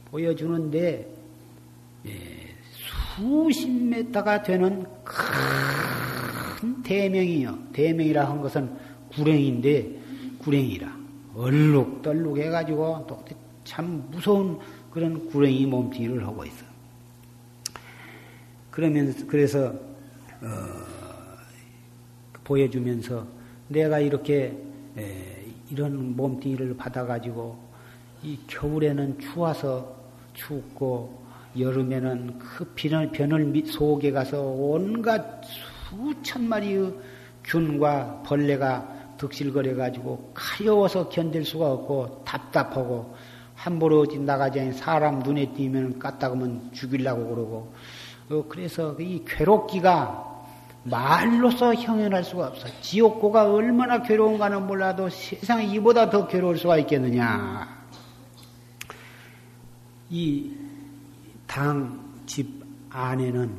[0.09, 1.15] 보여주는데
[2.07, 2.48] 예,
[3.19, 8.71] 수십 메타가 되는 큰 대명이요 대명이라 한 것은
[9.11, 9.99] 구랭인데
[10.39, 10.97] 구랭이라
[11.35, 14.57] 얼룩덜룩 해가지고 또 참 무서운
[14.89, 16.65] 그런 구렁이 몸뚱이를 하고 있어.
[18.71, 19.67] 그러면서 그래서
[20.41, 20.47] 어,
[22.43, 23.27] 보여주면서
[23.67, 24.57] 내가 이렇게
[24.97, 27.59] 에, 이런 몸뚱이를 받아가지고
[28.23, 29.95] 이 겨울에는 추워서
[30.33, 36.93] 춥고 여름에는 그 변을, 변을 속에 가서 온갖 수천 마리의
[37.43, 43.15] 균과 벌레가 득실거려 가지고 가려워서 견딜 수가 없고 답답하고
[43.55, 47.73] 함부로 나가지 않은 사람 눈에 띄면 까딱하면 죽이려고 그러고
[48.29, 50.27] 어, 그래서 이 괴롭기가
[50.83, 52.67] 말로서 형연할 수가 없어.
[52.81, 57.67] 지옥고가 얼마나 괴로운가는 몰라도 세상에 이보다 더 괴로울 수가 있겠느냐.
[60.09, 60.51] 이
[61.49, 62.47] 당 집
[62.91, 63.49] 안에는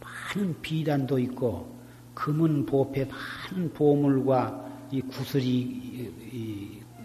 [0.00, 1.76] 많은 비단도 있고
[2.14, 6.10] 금은 보패 많은 보물과 이 구슬이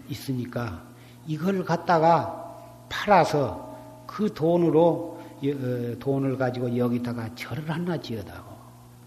[0.08, 0.82] 있으니까
[1.26, 2.40] 이걸 갖다가
[2.88, 8.54] 팔아서 그 돈으로 어, 돈을 가지고 여기다가 절을 하나 지어다고.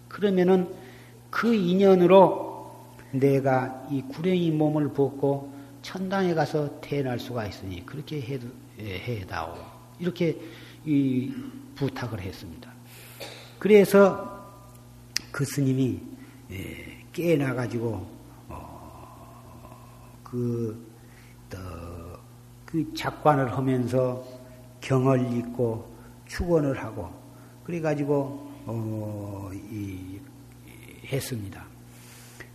[0.07, 0.71] 그러면은
[1.31, 2.71] 그 인연으로
[3.11, 5.51] 내가 이 구렁이 몸을 벗고
[5.81, 8.47] 천당에 가서 태어날 수가 있으니 그렇게 해도
[8.79, 9.55] 예, 해다오.
[9.99, 10.39] 이렇게
[10.87, 11.33] 이
[11.75, 12.71] 부탁을 했습니다.
[13.59, 14.49] 그래서
[15.31, 15.99] 그 스님이
[16.49, 18.07] 예, 깨나 가지고
[18.47, 20.87] 어, 그,
[22.65, 24.23] 그 작관을 하면서
[24.79, 25.93] 경을 읽고
[26.25, 27.11] 축원을 하고
[27.65, 30.19] 그래 가지고 어, 이,
[31.05, 31.65] 했습니다.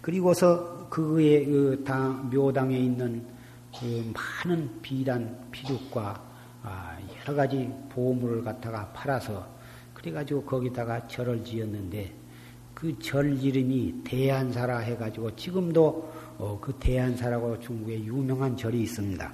[0.00, 1.84] 그리고서 그의 그
[2.32, 3.26] 묘당에 있는
[3.78, 4.12] 그
[4.44, 5.38] 많은 비단,
[5.94, 6.31] 아,
[6.64, 9.46] 여러 가지 보물을 갖다가 팔아서
[9.94, 12.12] 그래가지고 거기다가 절을 지었는데
[12.74, 19.32] 그 절 이름이 대한사라 해가지고 지금도 어, 그 대한사라고 중국에 유명한 절이 있습니다.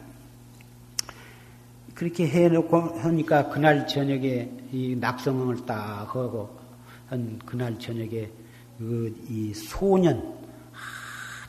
[1.94, 6.58] 그렇게 해놓고 하니까 그날 저녁에 이 낙성을 딱 하고
[7.08, 8.30] 한 그날 저녁에
[8.78, 10.16] 그 이 소년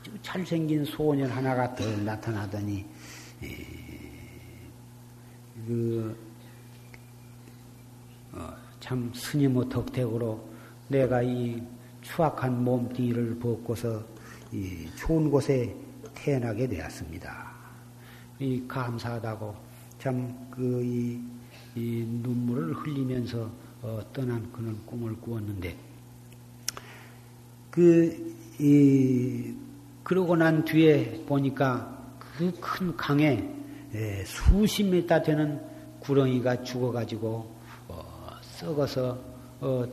[0.00, 2.84] 아주 잘생긴 소년 하나가 더 나타나더니
[5.66, 6.16] 그,
[8.32, 10.48] 어, 참 스님의 덕택으로
[10.88, 11.62] 내가 이
[12.02, 14.02] 추악한 몸띠를 벗고서
[14.52, 15.74] 이 좋은 곳에
[16.14, 17.50] 태어나게 되었습니다.
[18.38, 19.54] 이 감사하다고
[19.98, 21.20] 참그이
[21.76, 23.50] 이 눈물을 흘리면서
[23.82, 25.76] 어, 떠난 그런 꿈을 꾸었는데
[27.70, 29.54] 그 이
[30.02, 33.59] 그러고 난 뒤에 보니까 그 큰 강에 예,
[34.24, 35.60] 수십 미터 되는
[36.00, 37.54] 구렁이가 죽어가지고
[37.88, 39.18] 어, 썩어서
[39.60, 39.84] 어,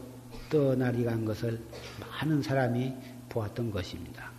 [0.50, 1.60] 떠나리 간 것을
[2.00, 2.94] 많은 사람이
[3.30, 4.32] 보았던 것입니다.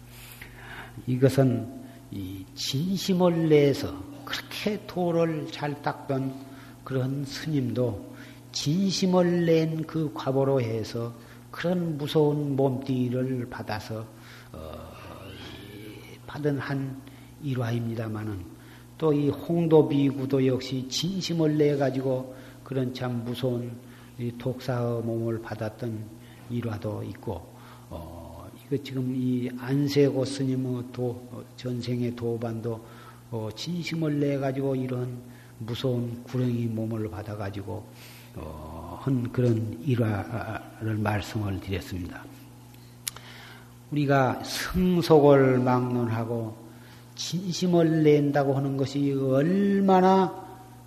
[1.07, 1.69] 이것은
[2.11, 3.95] 이 진심을 내서
[4.25, 6.35] 그렇게 도를 잘 닦던
[6.85, 8.15] 그런 스님도
[8.53, 11.13] 진심을 낸 그 과보로 해서
[11.51, 14.07] 그런 무서운 몸띠를 받아서
[14.53, 14.89] 어,
[16.27, 17.01] 받은 한
[17.43, 18.58] 일화입니다마는
[18.99, 22.35] 또 이 홍도비구도 역시 진심을 내 가지고
[22.65, 23.71] 그런 참 무서운
[24.39, 26.05] 독사의 몸을 받았던
[26.51, 27.47] 일화도 있고
[27.89, 32.85] 어, 이거 지금 이 안세고 스님의 도 전생의 도반도
[33.31, 35.17] 어, 진심을 내 가지고 이런
[35.59, 37.87] 무서운 구렁이 몸을 받아 가지고
[38.35, 42.25] 어, 한 그런 일화를 말씀을 드렸습니다.
[43.93, 46.68] 우리가 성속을 막론하고
[47.19, 50.33] 진심을 낸다고 하는 것이 얼마나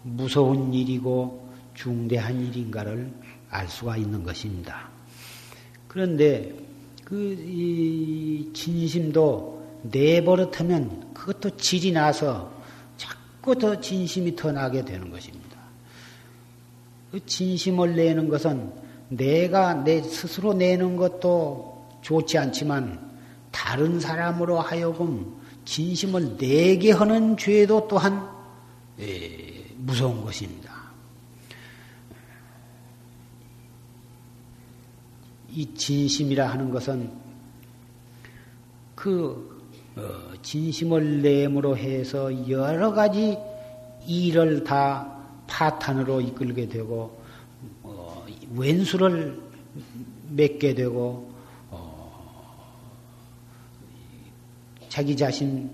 [0.01, 3.11] 무서운 일이고 중대한 일인가를
[3.49, 4.89] 알 수가 있는 것입니다.
[5.89, 6.55] 그런데
[7.03, 7.35] 그
[8.53, 12.49] 진심도 내버릇하면 그것도 질이 나서
[12.95, 15.57] 자꾸 더 진심이 더 나게 되는 것입니다.
[17.11, 18.71] 그 진심을 내는 것은
[19.09, 23.11] 내가 내 스스로 내는 것도 좋지 않지만
[23.51, 28.27] 다른 사람으로 하여금 진심을 내게 하는 죄도 또한
[28.99, 30.71] 예, 무서운 것입니다.
[35.53, 37.11] 이 진심이라 하는 것은
[38.95, 39.61] 그
[39.95, 43.37] 어, 진심을 내므로 해서 여러 가지
[44.07, 47.21] 일을 다 파탄으로 이끌게 되고
[47.83, 49.41] 어, 왼수를
[50.29, 51.31] 맺게 되고
[54.91, 55.69] 자기 자신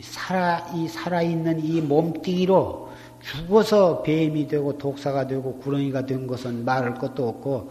[0.00, 2.88] 살아 이 살아 있는 이 몸뚱이로
[3.20, 7.70] 죽어서 뱀이 되고 독사가 되고 구렁이가 된 것은 말할 것도 없고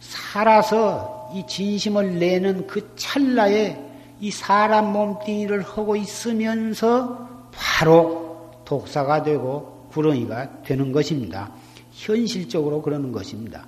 [0.00, 3.78] 살아서 이 진심을 내는 그 찰나에
[4.18, 11.52] 이 사람 몸뚱이를 하고 있으면서 바로 독사가 되고 구렁이가 되는 것입니다.
[11.92, 13.66] 현실적으로 그러는 것입니다.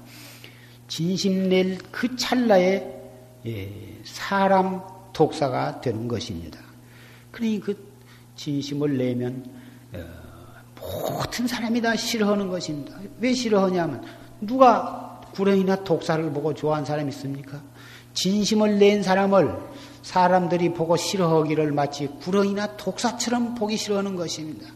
[0.88, 2.99] 진심 낼 그 찰나에
[3.47, 3.70] 예,
[4.05, 4.80] 사람
[5.20, 6.58] 독사가 되는 것입니다.
[7.30, 7.76] 그러니 그
[8.36, 9.44] 진심을 내면
[9.92, 9.98] 어,
[10.80, 12.96] 모든 사람이 다 싫어하는 것입니다.
[13.18, 14.02] 왜 싫어하냐면
[14.40, 17.60] 누가 구렁이나 독사를 보고 좋아하는 사람이 있습니까?
[18.14, 19.58] 진심을 낸 사람을
[20.00, 24.68] 사람들이 보고 싫어하기를 마치 구렁이나 독사처럼 보기 싫어하는 것입니다.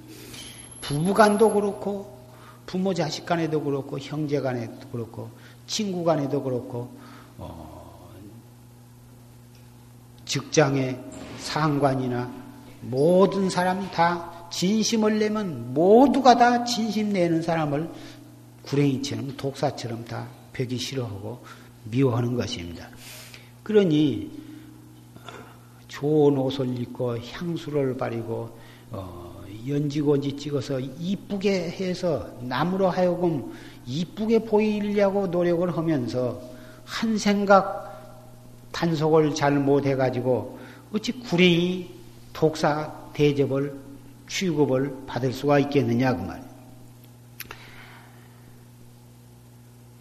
[0.82, 2.18] 부부간도 그렇고
[2.66, 5.30] 부모 자식 간에도 그렇고 형제 간에도 그렇고
[5.66, 6.90] 친구 간에도 그렇고
[7.38, 7.74] 어,
[10.25, 10.99] 직장의
[11.39, 12.31] 상관이나
[12.81, 17.91] 모든 사람이 다 진심을 내면 모두가 다 진심 내는 사람을
[18.62, 21.43] 구랭이처럼 독사처럼 다 벽이 싫어하고
[21.85, 22.89] 미워하는 것입니다.
[23.62, 24.31] 그러니
[25.89, 28.59] 좋은 옷을 입고 향수를 바리고
[28.91, 33.53] 어, 연지곤지 찍어서 이쁘게 해서 남으로 하여금
[33.87, 36.41] 이쁘게 보이려고 노력을 하면서
[36.85, 37.93] 한 생각
[38.75, 40.59] 단속을 잘 못해가지고
[40.93, 41.89] 어찌 구레이
[42.33, 43.72] 독사 대접을
[44.29, 46.45] 취급을 받을 수가 있겠느냐 그 말.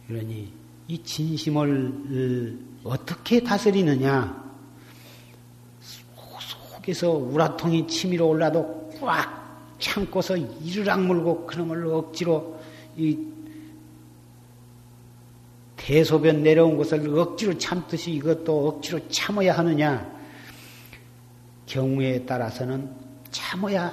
[0.07, 0.51] 그러니
[0.87, 4.43] 이 진심을 어떻게 다스리느냐?
[6.83, 12.59] 속에서 우라통이 치밀어 올라도 꽉 참고서 이를 악물고 그놈을 억지로
[12.97, 13.17] 이
[15.85, 20.09] 대소변 내려온 것을 억지로 참듯이 이것도 억지로 참아야 하느냐?
[21.65, 22.89] 경우에 따라서는
[23.31, 23.91] 참아야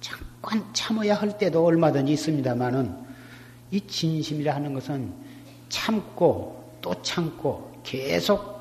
[0.00, 2.94] 잠깐 참아야 할 때도 얼마든지 있습니다만은
[3.70, 5.12] 이 진심이라 하는 것은
[5.70, 8.54] 참고 또 참고 계속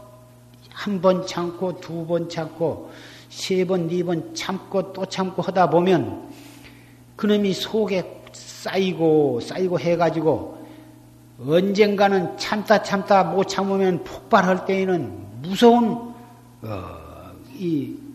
[0.69, 2.91] 한 번 참고 두 번 참고
[3.29, 6.29] 세 번, 네 번 참고 또 참고 하다 보면
[7.17, 10.54] 그놈이 속에 쌓이고 쌓이고 해가지고
[11.39, 16.13] 언젠가는 참다 참다 못 참으면 폭발할 때에는 무서운
[16.61, 18.05] 어, 이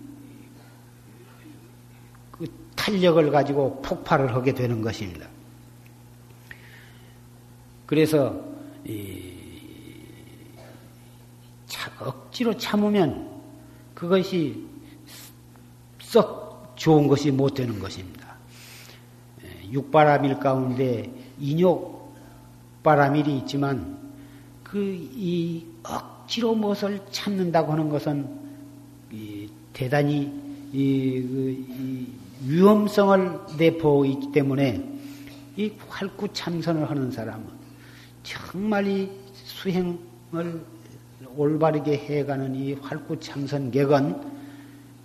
[2.40, 5.28] 그 탄력을 가지고 폭발을 하게 되는 것입니다.
[7.84, 8.42] 그래서
[12.00, 13.42] 억지로 참으면
[13.94, 14.66] 그것이
[16.00, 18.36] 썩 좋은 것이 못 되는 것입니다.
[19.70, 21.99] 육바람일 가운데 인욕
[22.82, 23.98] 바람일이 있지만
[24.62, 28.28] 그 이 억지로 무엇을 참는다고 하는 것은
[29.72, 30.32] 대단히
[30.72, 32.06] 이, 그, 이
[32.46, 34.82] 위험성을 내포있기 때문에
[35.56, 37.46] 이 활구 참선을 하는 사람은
[38.22, 40.64] 정말 이 수행을
[41.36, 44.40] 올바르게 해가는 이 활구 참선객은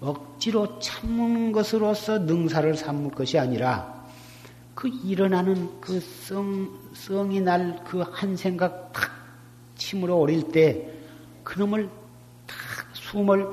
[0.01, 3.94] 억지로 참는 것으로서 능사를 삼을 것이 아니라
[4.76, 9.09] 그 일어나는 그 성, 성이 날 그 한 생각 탁
[9.76, 10.88] 침으로 오릴 때
[11.43, 11.89] 그놈을
[12.45, 12.55] 탁
[12.93, 13.47] 숨을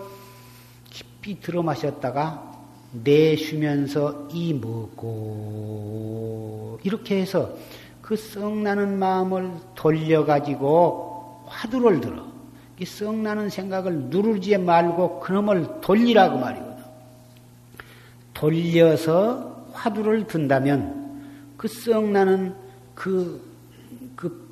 [0.91, 2.51] 깊이 들어 마셨다가
[2.93, 5.11] 내쉬면서 이 먹고
[6.83, 7.57] 이렇게 해서
[8.01, 12.27] 그 썩나는 마음을 돌려가지고 화두를 들어.
[12.79, 16.83] 이 썩나는 생각을 누르지 말고 그놈을 돌리라고 말이거든.
[18.35, 21.02] 돌려서 화두를 든다면
[21.63, 22.57] 그 썩나는
[22.93, 23.41] 그,
[24.17, 24.49] 그,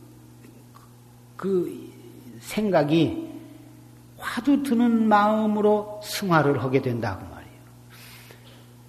[1.37, 1.91] 그
[2.39, 3.29] 생각이
[4.17, 7.61] 화두 드는 마음으로 승화를 하게 된다고 말이에요.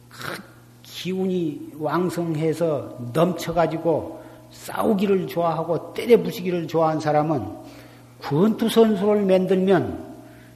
[0.08, 0.44] 그
[0.84, 7.44] 기운이 왕성해서 넘쳐가지고 싸우기를 좋아하고 때려 부시기를 좋아하는 사람은
[8.22, 10.14] 권투 선수를 만들면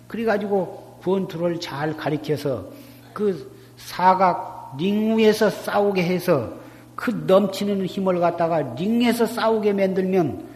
[0.08, 2.68] 그래가지고 권투를 잘 가리켜서
[3.12, 6.64] 그 사각 링 위에서 싸우게 해서
[6.96, 10.48] 그 넘치는 힘을 갖다가 링에서 싸우게 만들면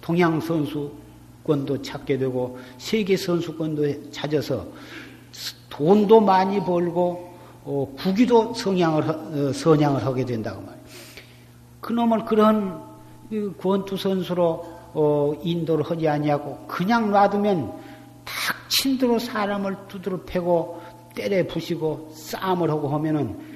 [0.00, 4.66] 동양 선수권도 찾게 되고 세계 선수권도 찾아서
[5.68, 7.30] 돈도 많이 벌고
[7.64, 10.80] 어, 국위도 성향을 어, 선양을 하게 된다고 말이에요.
[11.80, 12.82] 그놈을 그런
[13.28, 17.72] 그 권투 선수로 어, 인도를 하지 아니하고 그냥 놔두면
[18.24, 20.80] 탁친 대로 사람을 두드러 패고
[21.14, 23.49] 때려 부시고 싸움을 하고 하면은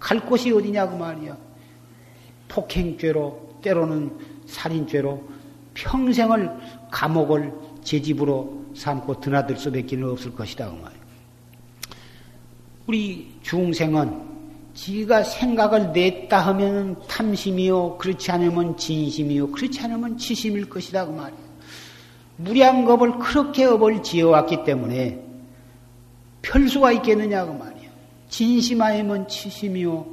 [0.00, 1.36] 갈 곳이 어디냐고 말이야.
[2.48, 5.22] 폭행죄로 때로는 살인죄로
[5.74, 6.50] 평생을
[6.90, 7.52] 감옥을
[7.84, 11.00] 제 집으로 삼고 드나들 수밖에 없을 것이다 그 말이야.
[12.86, 14.30] 우리 중생은
[14.74, 17.98] 지가 생각을 냈다 하면 탐심이요.
[17.98, 19.50] 그렇지 않으면 진심이요.
[19.52, 21.06] 그렇지 않으면 치심일 것이다.
[21.06, 21.50] 그 말이에요.
[22.38, 25.22] 무량겁을 그렇게 업을 지어왔기 때문에
[26.42, 27.79] 별수가 있겠느냐고 말이에요.
[28.30, 30.06] 진심아니면 치심이요.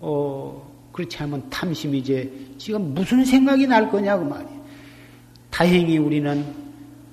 [0.00, 2.56] 어, 그렇지 않으면 탐심이지.
[2.58, 4.62] 지금 무슨 생각이 날 거냐고 말이에요.
[5.50, 6.44] 다행히 우리는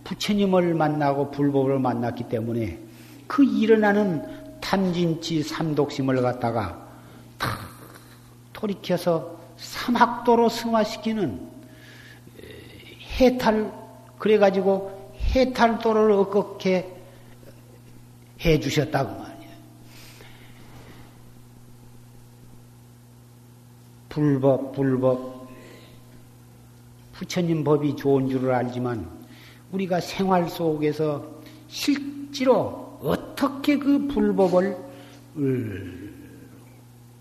[0.04, 2.80] 부처님을 만나고 불법을 만났기 때문에
[3.28, 6.88] 그 일어나는 탐진치 삼독심을 갖다가
[7.38, 7.60] 탁
[8.54, 11.47] 돌이켜서 사막도로 승화시키는
[13.20, 13.72] 해탈
[14.18, 16.95] 그래가지고 해탈도를 어떻게
[18.41, 19.30] 해 주셨다고 말이에요.
[24.10, 25.47] 불법, 불법.
[27.14, 29.07] 부처님 법이 좋은 줄을 알지만
[29.72, 31.26] 우리가 생활 속에서
[31.68, 34.78] 실제로 어떻게 그 불법을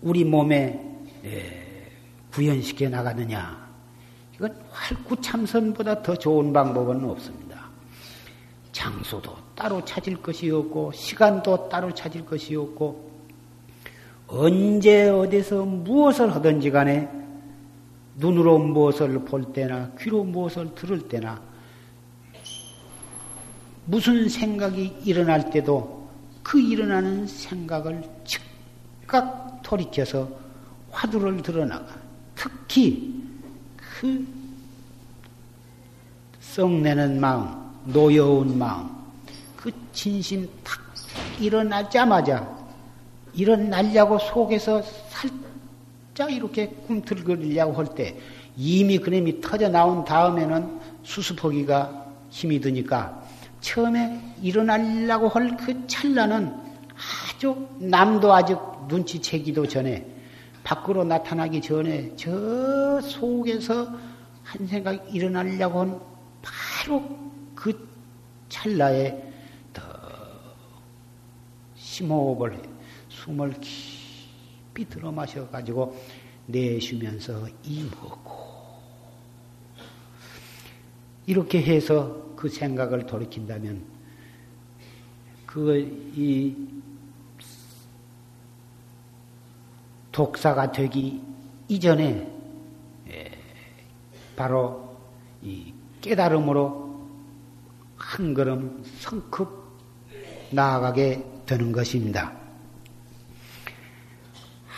[0.01, 0.79] 우리 몸에
[2.31, 3.69] 구현시켜 나가느냐.
[4.35, 7.69] 이건 활구참선보다 더 좋은 방법은 없습니다.
[8.71, 13.08] 장소도 따로 찾을 것이 없고, 시간도 따로 찾을 것이 없고,
[14.31, 17.09] 언제 어디서 무엇을 하든지 간에
[18.15, 21.41] 눈으로 무엇을 볼 때나 귀로 무엇을 들을 때나
[23.85, 26.07] 무슨 생각이 일어날 때도
[26.43, 30.29] 그 일어나는 생각을 즉각 돌이켜서
[30.91, 31.87] 화두를 드러나가.
[32.35, 33.23] 특히
[33.77, 34.27] 그
[36.39, 37.47] 썩내는 마음,
[37.85, 38.89] 노여운 마음,
[39.55, 40.79] 그 진심 탁
[41.39, 42.58] 일어나자마자
[43.33, 48.17] 일어나려고 속에서 살짝 이렇게 꿈틀거리려고 할 때
[48.57, 53.23] 이미 그놈이 터져 나온 다음에는 수습하기가 힘이 드니까
[53.61, 56.53] 처음에 일어나려고 할 그 찰나는
[57.35, 58.57] 아주 남도 아직
[58.87, 60.05] 눈치채기도 전에
[60.63, 63.87] 밖으로 나타나기 전에 저 속에서
[64.43, 65.99] 한 생각 일어나려고 한
[66.41, 67.03] 바로
[67.55, 67.87] 그
[68.49, 69.15] 찰나에
[69.73, 69.81] 더
[71.75, 72.57] 심호흡을 해.
[73.29, 75.95] 숨을 깊이 들어 마셔가지고
[76.47, 78.49] 내쉬면서 이 먹고
[81.27, 83.83] 이렇게 해서 그 생각을 돌이킨다면
[85.45, 86.55] 그이
[90.11, 91.21] 독사가 되기
[91.67, 92.27] 이전에
[93.09, 93.31] 예,
[94.35, 94.97] 바로
[95.43, 95.71] 이
[96.01, 96.99] 깨달음으로
[97.95, 99.47] 한 걸음 성급
[100.51, 102.38] 나아가게 되는 것입니다.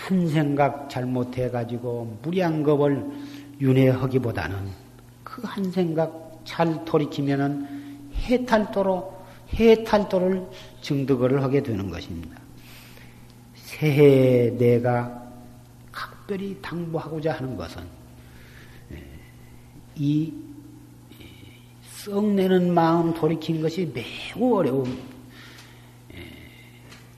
[0.07, 3.05] 한 생각 잘못해가지고 무량겁을
[3.59, 4.55] 윤회하기보다는
[5.23, 9.21] 그 한 생각 잘 돌이키면은 해탈도로
[9.53, 10.47] 해탈도를
[10.81, 12.37] 증득을 하게 되는 것입니다.
[13.55, 15.21] 새해 내가
[15.91, 17.83] 각별히 당부하고자 하는 것은
[18.91, 19.03] 예,
[19.95, 20.33] 이
[21.83, 24.97] 썩내는 마음 돌이키는 것이 매우 어려운
[26.13, 26.17] 예,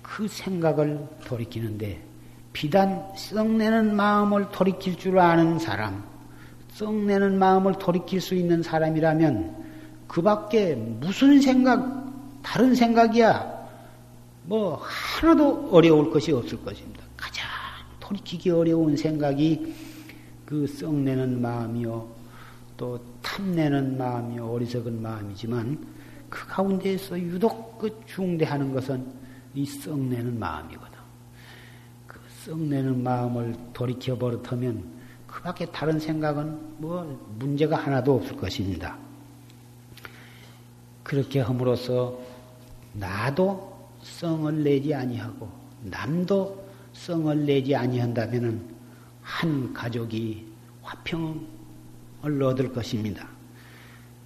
[0.02, 2.13] 그 생각을 돌이키는데
[2.54, 6.04] 비단 썩내는 마음을 돌이킬 줄 아는 사람,
[6.74, 9.64] 썩내는 마음을 돌이킬 수 있는 사람이라면
[10.08, 13.52] 그 밖에 무슨 생각, 다른 생각이야,
[14.44, 17.04] 뭐, 하나도 어려울 것이 없을 것입니다.
[17.18, 17.48] 가장
[18.00, 19.74] 돌이키기 어려운 생각이
[20.46, 22.08] 그 썩내는 마음이요,
[22.78, 25.80] 또 탐내는 마음이요, 어리석은 마음이지만
[26.30, 29.06] 그 가운데에서 유독 그 중대하는 것은
[29.56, 30.93] 이 썩내는 마음이거든.
[30.93, 30.93] 그
[32.44, 34.84] 썩내는 마음을 돌이켜 버릇하면
[35.26, 37.04] 그 밖에 다른 생각은 뭐
[37.40, 38.98] 문제가 하나도 없을 것입니다.
[41.04, 42.20] 그렇게 함으로써
[42.94, 45.50] 나도 성을 내지 아니하고
[45.84, 48.62] 남도 성을 내지 아니한다면은
[49.22, 50.46] 한 가족이
[50.82, 53.26] 화평을 얻을 것입니다.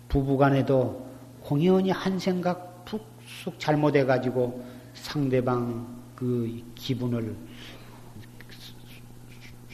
[0.10, 1.08] 부부간에도
[1.42, 4.66] 공연히 한 생각 푹쑥 잘못해 가지고
[4.96, 7.36] 상대방 그 기분을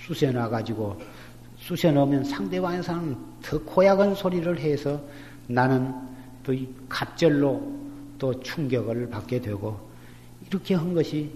[0.05, 0.99] 쑤셔 놔 가지고
[1.59, 5.01] 쑤셔놓으면 상대방에서는 더 고약한 소리를 해서
[5.47, 5.93] 나는
[6.43, 6.53] 또
[6.89, 7.61] 갑절로
[8.19, 9.79] 또 충격을 받게 되고
[10.45, 11.31] 이렇게 한 것이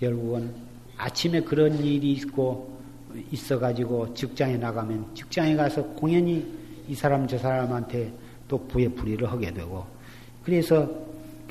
[0.00, 0.52] 결국은
[0.96, 2.76] 아침에 그런 일이 있고
[3.30, 6.44] 있어가지고 직장에 나가면 직장에 가서 공연히
[6.88, 8.12] 이 사람 저 사람한테
[8.48, 9.86] 또 부에풀이를 하게 되고
[10.42, 10.88] 그래서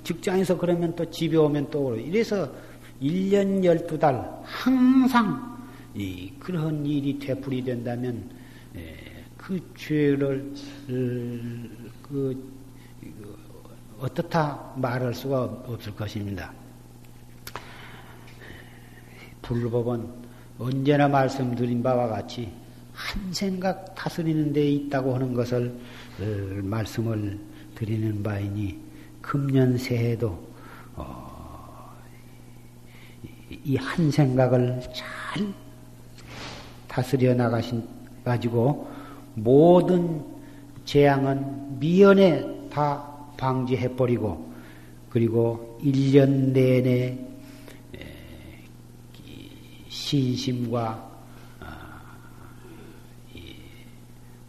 [0.03, 2.49] 직장에서 그러면 또 집에 오면 또 이래서
[3.01, 5.56] 1년 12달 항상
[5.97, 8.29] 이 그런 일이 되풀이 된다면
[9.35, 10.53] 그 죄를
[10.87, 12.53] 그
[13.99, 16.53] 어떻다 말할 수가 없을 것입니다.
[19.41, 20.07] 불법은
[20.59, 22.51] 언제나 말씀드린 바와 같이
[22.93, 25.79] 한 생각 다스리는 데 있다고 하는 것을
[26.19, 27.39] 어, 말씀을
[27.75, 28.77] 드리는 바이니
[29.21, 30.47] 금년 새해도
[30.95, 31.95] 어,
[33.63, 35.53] 이한 생각을 잘
[36.97, 37.87] 다스려 나가신
[38.25, 38.89] 가지고
[39.35, 40.25] 모든
[40.83, 44.51] 재앙은 미연에 다 방지해 버리고
[45.07, 47.19] 그리고 1년 내내
[49.89, 51.11] 신심과
[51.59, 51.65] 어,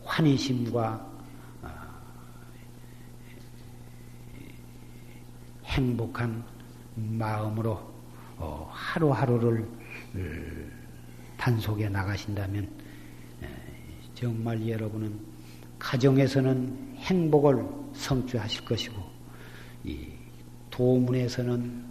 [0.07, 1.07] 환희심과
[1.63, 1.69] 어,
[5.67, 6.43] 행복한
[6.95, 7.79] 마음으로
[8.39, 9.69] 어, 하루하루를
[11.49, 12.69] 단속해 나가신다면
[14.15, 15.19] 정말 여러분은
[15.79, 19.03] 가정에서는 행복을 성취하실 것이고
[20.69, 21.85] 도문에서는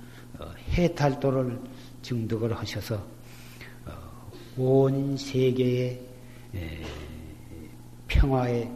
[0.73, 1.59] 해탈도를
[2.03, 3.03] 증득을 하셔서
[4.57, 6.01] 온 세계의
[8.07, 8.71] 평화의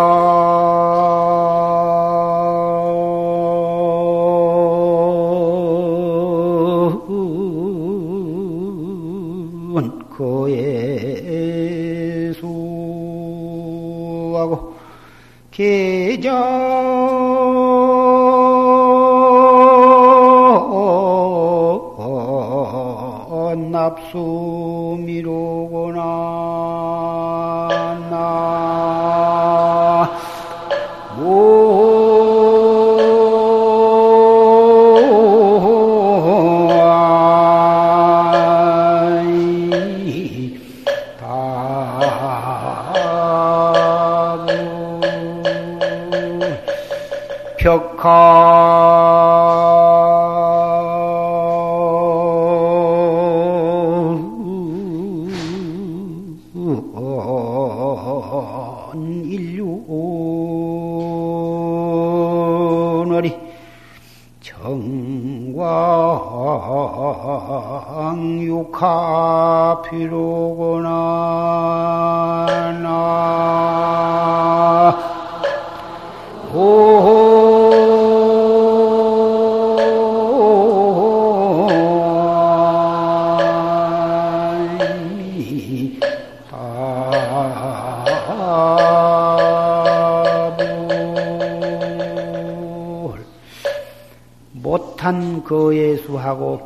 [10.17, 10.55] 거예수하고
[15.51, 16.55] 그 계정
[23.71, 25.54] 납수미로
[68.05, 70.24] 광 육하 피로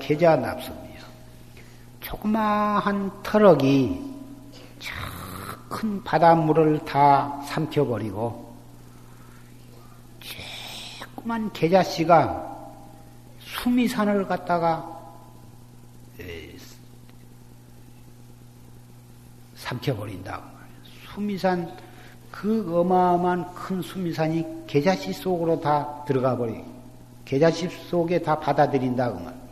[0.10, 1.06] 계좌 납습니다.
[2.02, 4.10] 조그마한 터럭이
[5.70, 8.56] 큰 바닷물을 다 삼켜버리고
[11.14, 12.74] 조그만 계자씨가
[13.40, 15.00] 수미산을 갖다가
[19.58, 20.42] 삼켜버린다.
[21.06, 21.72] 수미산
[22.32, 26.64] 그 어마어마한 큰 수미산이 계자씨 속으로 다 들어가 버리.
[27.26, 29.49] 계자씨 속에 다 받아들인다 그 말.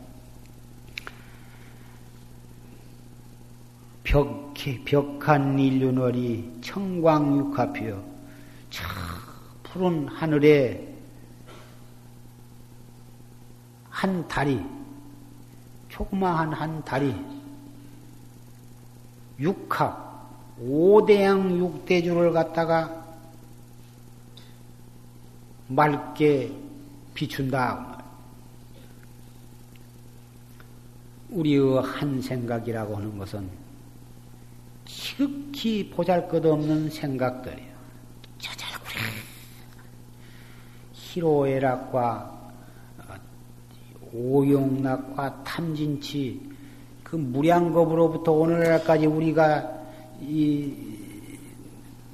[4.08, 4.54] 벽,
[4.86, 8.02] 벽한 인류널이 청광육합이여
[8.70, 8.82] 저
[9.62, 10.96] 푸른 하늘에
[13.90, 14.64] 한 달이
[15.90, 17.14] 조그마한 한 달이
[19.40, 20.08] 육합
[20.58, 23.04] 오대양 육대주를 갖다가
[25.66, 26.50] 맑게
[27.12, 28.02] 비춘다.
[31.28, 33.67] 우리의 한 생각이라고 하는 것은
[35.18, 37.72] 지극히 보잘것없는 생각들이에요.
[38.38, 39.00] 저절구리
[40.92, 42.38] 희로애락과
[44.14, 46.40] 오용락과 탐진치
[47.02, 49.68] 그 무량겁으로부터 오늘날까지 우리가
[50.20, 50.72] 이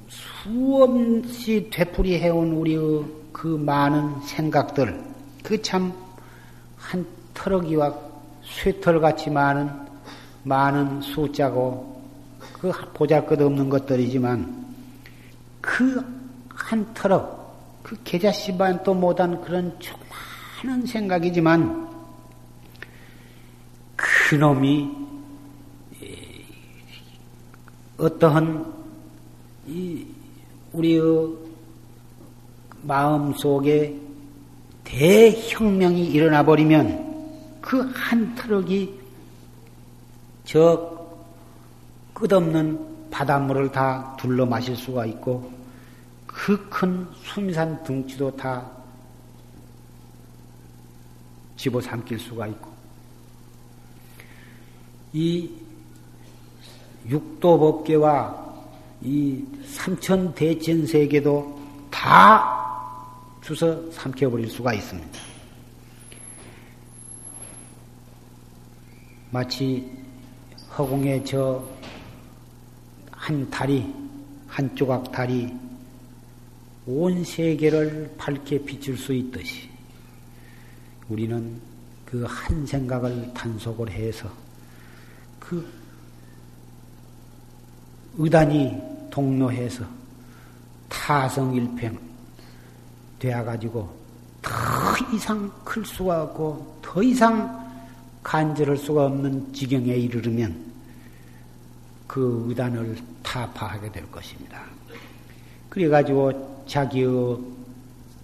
[0.07, 4.99] 수없이 되풀이해온 우리의 그 많은 생각들
[5.43, 7.93] 그 참한 터럭이와
[8.43, 9.69] 쇠털 같이 많은
[10.41, 11.94] 많은 숫자고
[12.71, 14.65] 그 보잘것없는 것들이지만
[15.61, 16.15] 그
[16.65, 21.87] 한 터럭 그또 못한 그런 조그마한 생각이지만
[23.95, 24.91] 그놈이
[27.97, 28.73] 어떠한
[29.67, 30.07] 이
[30.73, 31.01] 우리의
[32.81, 33.95] 마음 속에
[34.83, 38.91] 대혁명이 일어나 버리면 그 한 터럭이
[40.45, 40.94] 저
[42.15, 45.53] 끝없는 바닷물을 다 들이마실 수가 있고
[46.25, 48.69] 그 큰 수미산 덩치도 다
[51.55, 52.69] 집어 삼킬 수가 있고
[55.13, 55.49] 이
[57.07, 58.45] 육도법계와
[59.01, 61.59] 이 삼천 대천 세계도
[61.89, 65.19] 다 주서 삼켜버릴 수가 있습니다.
[69.31, 69.89] 마치
[70.77, 71.63] 허공에 저
[73.25, 73.91] 한 다리,
[74.47, 75.51] 한 조각 다리,
[76.85, 79.67] 온 세계를 밝게 비출 수 있듯이
[81.09, 81.59] 우리는
[82.05, 84.29] 그 한 생각을 단속을 해서
[85.39, 85.67] 그
[88.19, 89.83] 의단이 동로해서
[90.87, 91.97] 타성일평
[93.17, 94.05] 되어가지고
[94.43, 94.51] 더
[95.11, 97.65] 이상 클 수가 없고 더 이상
[98.21, 100.74] 간절할 수가 없는 지경에 이르르면
[102.07, 104.63] 그 의단을 타파하게 될 것입니다.
[105.69, 107.39] 그래가지고 자기의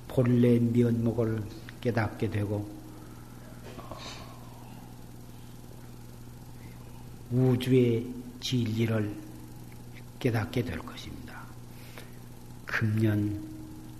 [0.07, 1.43] 본래 면목을
[1.81, 2.69] 깨닫게 되고
[7.31, 8.05] 우주의
[8.39, 9.15] 진리를
[10.19, 11.41] 깨닫게 될 것입니다.
[12.65, 13.41] 금년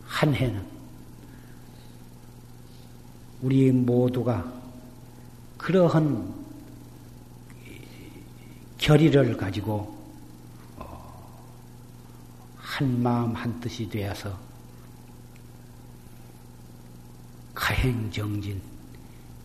[0.06, 0.64] 한 해는
[3.42, 4.54] 우리 모두가
[5.58, 6.41] 그러한
[8.82, 9.96] 결의를 가지고
[12.58, 14.38] 한 마음 한 뜻이 되어서
[17.54, 18.60] 가행정진,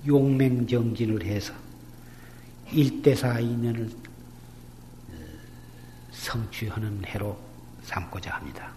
[0.07, 1.53] 용맹정진을 해서
[2.73, 3.91] 일대사 인연을
[6.13, 7.39] 성취하는 해로
[7.83, 8.73] 삼고자 합니다.